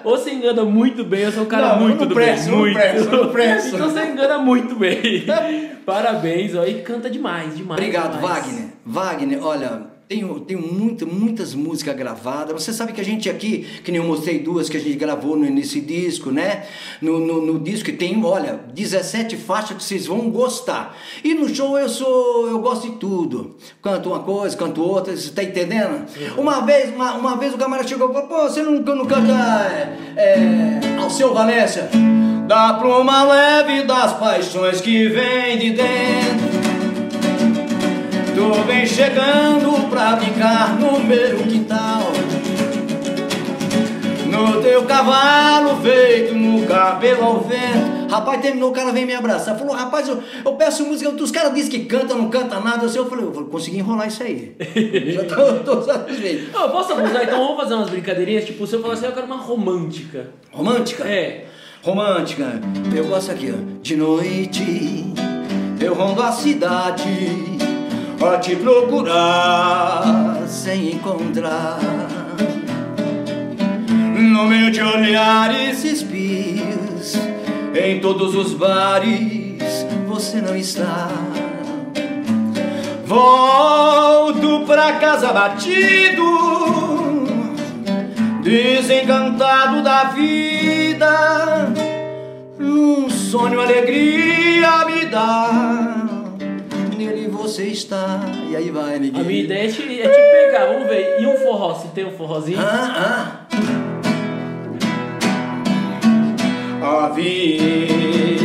[0.04, 2.58] Ou você engana muito bem, ou você é um cara Não, muito do presto, bem.
[2.58, 3.10] muito.
[3.10, 3.74] não presto.
[3.74, 5.24] Então você engana muito bem.
[5.84, 6.64] Parabéns, ó.
[6.64, 7.80] E canta demais, demais.
[7.80, 8.46] Obrigado, demais.
[8.46, 8.68] Wagner.
[8.86, 9.82] Wagner, olha,
[10.12, 12.62] tenho, tenho muita, muitas músicas gravadas.
[12.62, 15.36] Você sabe que a gente aqui, que nem eu mostrei duas que a gente gravou
[15.36, 16.64] no- nesse disco, né?
[17.00, 20.94] No, no, no disco tem, olha, 17 faixas que vocês vão gostar.
[21.24, 23.56] E no show eu sou, eu gosto de tudo.
[23.82, 26.04] Canto uma coisa, canto outra, você tá entendendo?
[26.36, 29.32] Uma vez, uma, uma vez o camarada chegou e falou, pô, você não, não canta
[29.32, 31.88] é, é, Alceu Valéncia?
[32.46, 36.41] Da pluma leve das paixões que vem de dentro.
[38.34, 42.00] Tu vem chegando pra brincar no meu quintal
[44.26, 49.58] No teu cavalo feito no cabelo ao vento Rapaz, terminou, o cara vem me abraçar
[49.58, 53.08] Falou, rapaz, eu, eu peço música Os caras dizem que canta, não canta nada Eu
[53.08, 54.54] falei, eu falei, consegui enrolar isso aí
[55.12, 58.44] Já tô, tô satisfeito eu posso abusar, então vamos fazer umas brincadeirinhas.
[58.44, 60.30] Tipo, se eu falar assim, eu quero uma romântica.
[60.50, 61.04] Romântica?
[61.04, 61.46] É.
[61.82, 62.60] Romântica,
[62.94, 63.80] eu gosto aqui, ó.
[63.82, 65.12] De noite,
[65.80, 67.71] eu rondo a cidade
[68.26, 71.78] a te procurar sem encontrar.
[74.16, 77.16] No meio de olhares espios,
[77.74, 81.08] em todos os bares, você não está.
[83.04, 86.22] Volto pra casa batido
[88.42, 91.72] desencantado da vida,
[92.58, 96.11] num sonho alegria me dá.
[97.04, 98.20] Nele você está.
[98.48, 99.24] E aí vai, A amiguinho.
[99.24, 101.16] minha ideia é te, é te pegar, vamos ver.
[101.20, 101.74] E um forró?
[101.74, 102.58] Se tem um forrozinho?
[102.60, 103.52] Ah, ah.
[106.84, 108.44] A vida,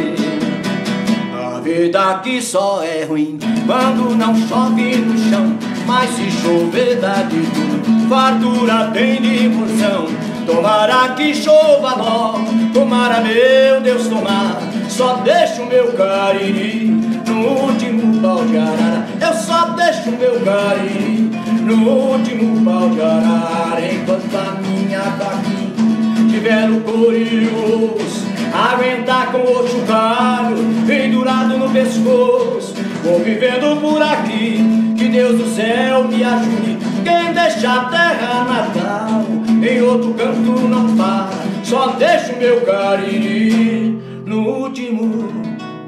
[1.56, 5.58] a vida aqui só é ruim quando não chove no chão.
[5.86, 10.06] Mas se chover dá de tudo, fartura tem de porção.
[10.46, 14.58] Tomara que chova logo, tomara meu Deus tomar.
[14.98, 16.88] Só deixo meu cariri
[17.28, 19.06] no último pau de arara.
[19.22, 21.30] Eu só deixo meu cariri
[21.62, 23.94] no último pau de arara.
[23.94, 32.74] Enquanto a minha vaquinha tiver o curioso Aguentar com o chocalho pendurado no pescoço
[33.04, 34.66] Vou vivendo por aqui,
[34.98, 39.26] que Deus do céu me ajude Quem deixa a terra natal,
[39.62, 41.30] em outro canto não para
[41.64, 45.32] Só deixo o meu cariri no último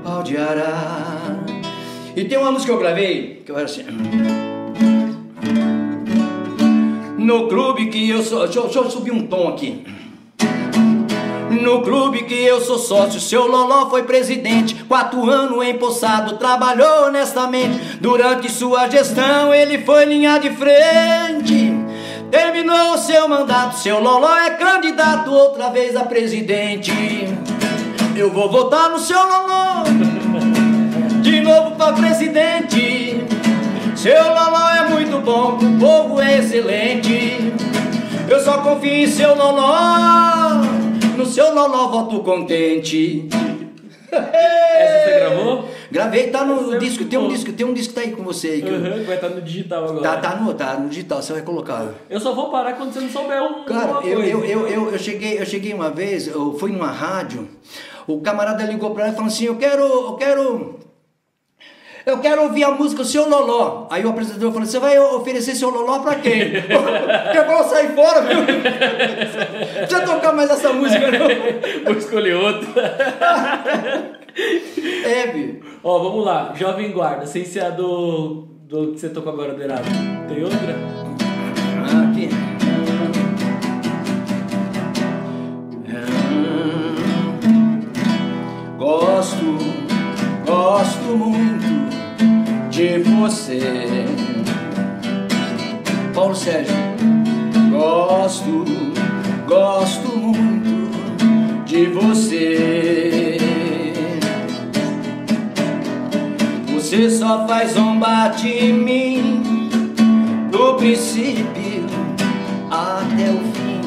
[0.04, 1.44] pau de arara
[2.16, 3.84] E tem uma música que eu gravei, que eu era assim
[7.30, 8.40] no clube que eu sou.
[8.40, 9.86] Deixa, deixa eu subir um tom aqui.
[11.62, 14.74] No clube que eu sou sócio, seu Loló foi presidente.
[14.86, 17.98] Quatro anos empossado, trabalhou honestamente.
[18.02, 21.72] Durante sua gestão, ele foi linha de frente.
[22.32, 26.92] Terminou seu mandato, seu Loló é candidato outra vez a presidente.
[28.20, 29.84] Eu vou votar no seu Loló,
[31.22, 33.24] de novo pra presidente.
[33.96, 37.54] Seu Loló é muito bom, o povo é excelente.
[38.30, 40.62] Eu só confio em seu Loló,
[41.18, 43.28] no seu Loló voto contente.
[44.12, 45.70] Essa você gravou?
[45.92, 47.28] Gravei, tá no Essa disco, tem um bom.
[47.30, 48.62] disco, tem um disco que tá aí com você aí.
[48.62, 50.02] que eu- Uhum, vai estar no digital agora.
[50.02, 51.88] Tá, tá, no, tá no digital, você vai colocar.
[52.10, 55.00] Eu só vou parar quando você não souber um, Cara, eu, eu, eu, eu, eu
[55.00, 57.48] cheguei, eu cheguei uma vez, eu fui numa rádio,
[58.10, 60.80] o camarada ligou pra ela e falou assim, eu quero, eu quero,
[62.06, 63.88] eu quero ouvir a música Seu Loló.
[63.92, 66.42] Aí o apresentador falou, você vai oferecer Seu Loló pra quem?
[66.50, 68.40] eu vou sair fora, viu?
[68.42, 71.28] Não precisa tocar mais essa música não.
[71.86, 72.68] Vou escolher outro.
[75.06, 75.62] É, Bi.
[75.84, 76.54] Ó, vamos lá.
[76.56, 79.94] Jovem Guarda, sem ser a do, do que você tocou agora do Erasmo.
[80.28, 81.29] Tem outra?
[89.20, 89.58] Gosto,
[90.46, 94.06] gosto muito de você.
[96.16, 96.74] Paulo Sérgio.
[97.70, 98.64] Gosto,
[99.46, 103.38] gosto muito de você.
[106.74, 109.44] Você só faz zombar de mim
[110.50, 111.86] do princípio
[112.72, 113.82] até o fim.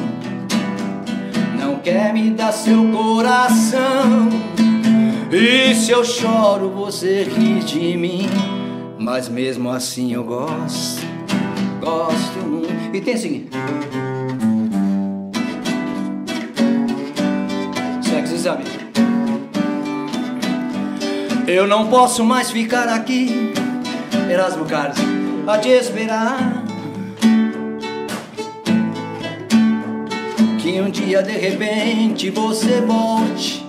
[1.59, 4.52] Não quer me dar seu coração.
[5.93, 8.27] Eu choro, você ri de mim.
[8.97, 11.05] Mas mesmo assim eu gosto,
[11.79, 12.95] gosto muito.
[12.95, 13.49] E tem o seguinte.
[18.01, 18.63] Sexy sabe?
[21.45, 23.53] Eu não posso mais ficar aqui,
[24.27, 24.97] Erasmo Carlos,
[25.45, 26.63] a te esperar.
[30.57, 33.63] Que um dia de repente você volte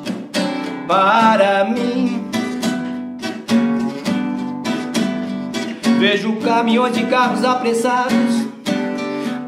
[0.87, 2.14] para mim.
[5.99, 8.47] Vejo caminhões de carros apressados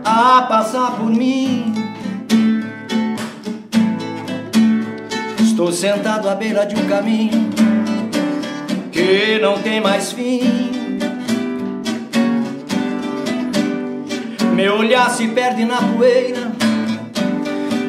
[0.05, 1.75] a passar por mim.
[5.43, 7.51] Estou sentado à beira de um caminho
[8.93, 10.71] que não tem mais fim.
[14.55, 16.53] Meu olhar se perde na poeira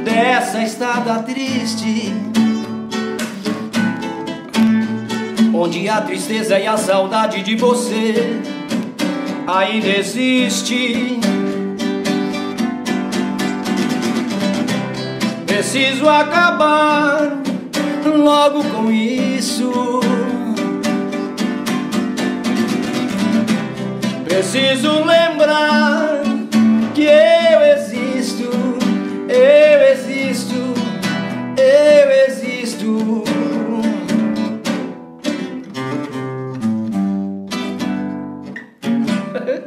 [0.03, 2.26] dessa estrada triste.
[5.59, 8.39] Onde a tristeza e a saudade de você
[9.47, 11.19] ainda existe.
[15.47, 17.41] Preciso acabar
[18.05, 19.99] logo com isso.
[24.25, 26.21] Preciso lembrar
[26.93, 27.36] que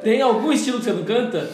[0.02, 1.48] Tem algum estilo que você não canta?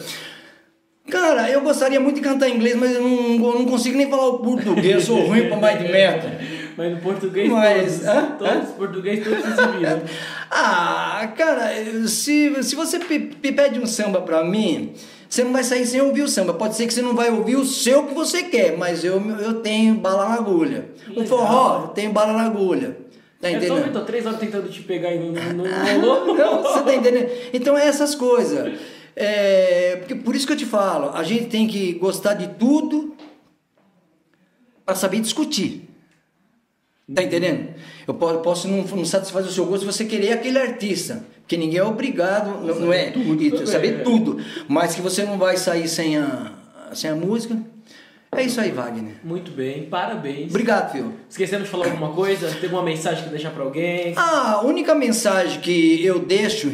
[1.09, 4.27] Cara, eu gostaria muito de cantar em inglês, mas eu não, não consigo nem falar
[4.27, 6.31] o português, eu sou ruim pra mais de meta.
[6.77, 8.07] Mas no português Mas, todos.
[8.07, 8.35] hã?
[8.37, 9.99] Todos, português todos se viram.
[10.51, 11.71] Ah, cara,
[12.07, 14.93] se, se você pe- pe- pede um samba pra mim,
[15.27, 16.53] você não vai sair sem ouvir o samba.
[16.53, 19.55] Pode ser que você não vai ouvir o seu que você quer, mas eu, eu
[19.55, 20.89] tenho bala na agulha.
[21.09, 21.25] Um Legal.
[21.25, 22.95] forró, eu tenho bala na agulha.
[23.39, 23.93] Tá Eu tô, entendendo?
[23.93, 26.35] tô três horas tentando te pegar e não, não, Ah, rolou.
[26.35, 27.29] não, você tá entendendo?
[27.53, 28.79] Então é essas coisas.
[29.15, 33.15] É, porque por isso que eu te falo, a gente tem que gostar de tudo
[34.85, 35.83] para saber discutir.
[37.13, 37.73] Tá entendendo?
[38.07, 41.23] Eu po- posso não, não satisfazer o seu gosto se você querer aquele artista.
[41.41, 43.11] Porque ninguém é obrigado, não, não é?
[43.11, 44.03] tudo E saber é.
[44.03, 44.37] tudo.
[44.67, 46.51] Mas que você não vai sair sem a,
[46.93, 47.57] sem a música.
[48.31, 49.15] É isso aí, Wagner.
[49.23, 50.49] Muito bem, parabéns.
[50.49, 51.13] Obrigado, filho.
[51.29, 52.49] Esquecendo de falar alguma coisa?
[52.51, 54.13] Tem alguma mensagem que deixar pra alguém?
[54.17, 56.71] A única mensagem que eu deixo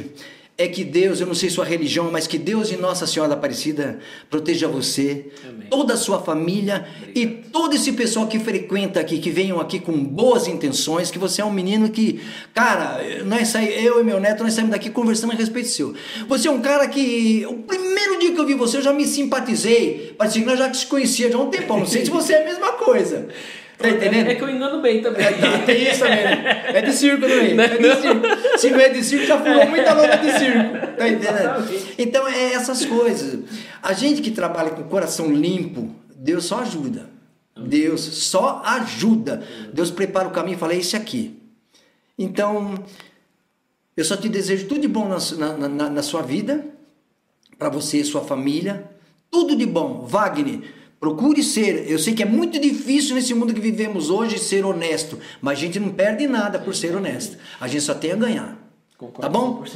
[0.55, 3.99] é que Deus, eu não sei sua religião, mas que Deus e Nossa Senhora Aparecida
[4.29, 5.67] proteja você, Amém.
[5.67, 9.91] toda a sua família e todo esse pessoal que frequenta aqui, que venham aqui com
[10.03, 12.21] boas intenções, que você é um menino que,
[12.53, 15.95] cara, nós saí, eu e meu neto, nós saímos daqui conversando a respeito seu.
[16.27, 19.07] Você é um cara que, o primeiro dia que eu vi você, eu já me
[19.07, 22.33] simpatizei, parecia que nós já se conhecia já há um tempão, não sei se você
[22.33, 23.27] é a mesma coisa.
[23.83, 24.27] Tá entendendo?
[24.29, 25.25] É, é que eu engano bem também.
[25.25, 26.63] É, tá, tem isso também, né?
[26.73, 27.59] É de circo também.
[27.59, 28.57] É de circo.
[28.57, 30.97] Se não é de circo, já furou muita lona de circo.
[30.97, 31.83] Tá entendendo?
[31.99, 33.39] Então é essas coisas.
[33.81, 37.09] A gente que trabalha com o coração limpo, Deus só ajuda.
[37.57, 39.43] Deus só ajuda.
[39.73, 41.37] Deus prepara o caminho e fala: é esse aqui.
[42.17, 42.75] Então,
[43.97, 45.17] eu só te desejo tudo de bom na,
[45.57, 46.65] na, na- na sua vida,
[47.59, 48.85] para você e sua família.
[49.29, 50.05] Tudo de bom.
[50.07, 50.61] Wagner,
[51.03, 51.91] procure ser.
[51.91, 55.61] Eu sei que é muito difícil nesse mundo que vivemos hoje ser honesto, mas a
[55.61, 57.37] gente não perde nada por ser honesto.
[57.59, 58.57] A gente só tem a ganhar.
[58.97, 59.61] Concordo Tá bom?
[59.63, 59.67] 100%.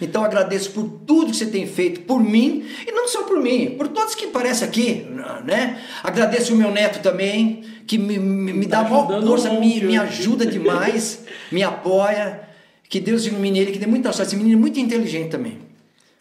[0.00, 3.74] Então agradeço por tudo que você tem feito por mim, e não só por mim,
[3.76, 5.04] por todos que aparecem aqui,
[5.44, 5.82] né?
[6.04, 9.80] Agradeço o meu neto também, que me, me, me Tá dá maior força, um me,
[9.80, 9.96] me hoje.
[9.98, 12.42] ajuda demais, me apoia.
[12.88, 14.28] Que Deus ilumine ele, que dê muita sorte.
[14.28, 15.65] Esse menino é muito inteligente também.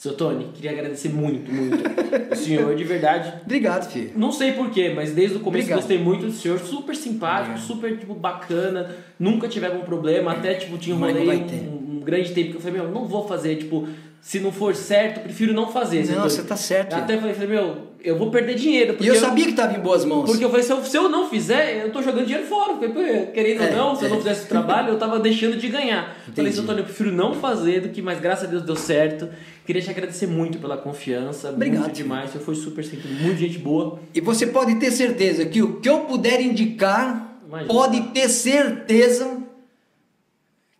[0.05, 1.83] Seu Tony, queria agradecer muito, muito.
[2.31, 3.41] O senhor, de verdade.
[3.43, 4.11] Obrigado, filho.
[4.15, 5.79] Não sei porquê, mas desde o começo Obrigado.
[5.79, 6.59] gostei muito do senhor.
[6.59, 8.91] Super simpático, super, tipo, bacana.
[9.17, 10.33] Nunca tive algum problema.
[10.33, 13.27] Até, tipo, tinha um rolê um, um grande tempo que eu falei, meu, não vou
[13.27, 13.55] fazer.
[13.57, 13.87] Tipo,
[14.21, 16.05] se não for certo, prefiro não fazer.
[16.07, 16.93] Não, você tá certo.
[16.93, 18.95] Eu Até falei, falei, meu, eu vou perder dinheiro.
[18.99, 20.25] E eu sabia que estava em boas mãos.
[20.25, 22.73] Porque eu falei, se eu, se eu não fizer, eu tô jogando dinheiro fora.
[22.73, 24.09] Porque, querendo É, ou não, se eu é.
[24.11, 26.03] não fizesse o trabalho, eu tava deixando de ganhar.
[26.05, 26.53] Falei, Entendi.
[26.53, 29.27] seu Antônio, eu prefiro não fazer do que, mas graças a Deus deu certo.
[29.65, 31.49] Queria te agradecer muito pela confiança.
[31.49, 31.81] Obrigado.
[31.83, 32.29] Muito demais.
[32.31, 33.99] Você foi super sempre muito gente boa.
[34.13, 37.71] E você pode ter certeza que o que eu puder indicar, Imagina.
[37.73, 39.37] pode ter certeza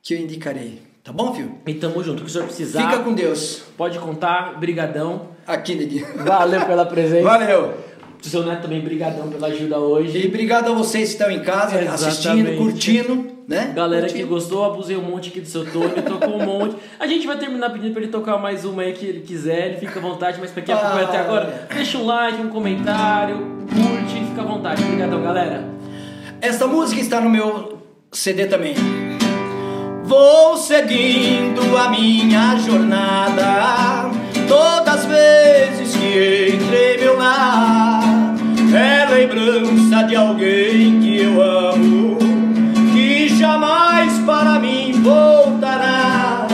[0.03, 0.84] que eu indicarei.
[1.06, 1.51] Tá bom, filho?
[1.68, 2.22] E tamo junto.
[2.22, 3.62] O que o senhor precisar, Fica com Deus.
[3.78, 4.60] pode contar.
[4.60, 5.28] Brigadão.
[5.45, 6.03] Aqui, Dedinho.
[6.26, 7.24] Valeu pela presença.
[7.24, 7.74] Valeu.
[8.24, 10.18] O seu neto também, brigadão pela ajuda hoje.
[10.18, 12.58] E obrigado a vocês que estão em casa, assistindo, Exatamente.
[12.58, 13.72] curtindo, né?
[13.76, 14.30] Galera que Curtindo.
[14.34, 16.76] gostou, abusei um monte aqui do seu Tony, tocou um monte.
[16.99, 19.78] A gente vai terminar pedindo pra ele tocar mais uma aí que ele quiser, ele
[19.78, 21.10] fica à vontade, mas pra quem acompanha Ah.
[21.10, 23.38] até agora, deixa um like, um comentário,
[23.70, 24.84] curte, fica à vontade.
[24.84, 25.64] Obrigadão, galera.
[26.41, 27.78] Esta música está no meu
[28.12, 28.74] CD também.
[30.08, 34.12] Vou seguindo a minha jornada.
[34.47, 38.03] Todas as vezes que entrei meu lar,
[38.72, 42.20] é lembrança de alguém que eu amo,
[42.93, 46.45] que jamais para mim voltará.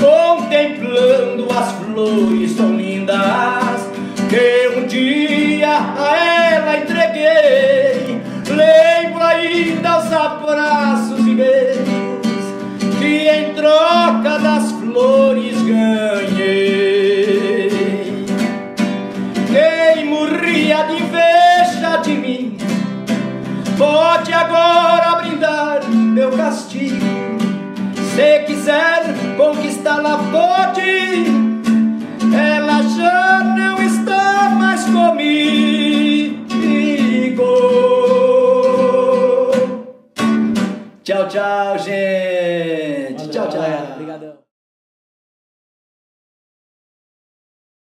[0.00, 3.90] Contemplando as flores tão lindas
[4.28, 11.05] que um dia a ela entreguei, lembro ainda os abraços
[14.38, 16.26] das flores ganhei.
[19.46, 22.56] Quem morria de inveja de mim
[23.78, 27.04] pode agora brindar meu castigo.
[28.14, 31.26] Se quiser conquistá-la, pode.
[32.34, 35.46] Ela já não está mais comigo.
[41.02, 43.16] Tchau, tchau, gente.
[43.16, 44.15] Valeu, tchau, tchau.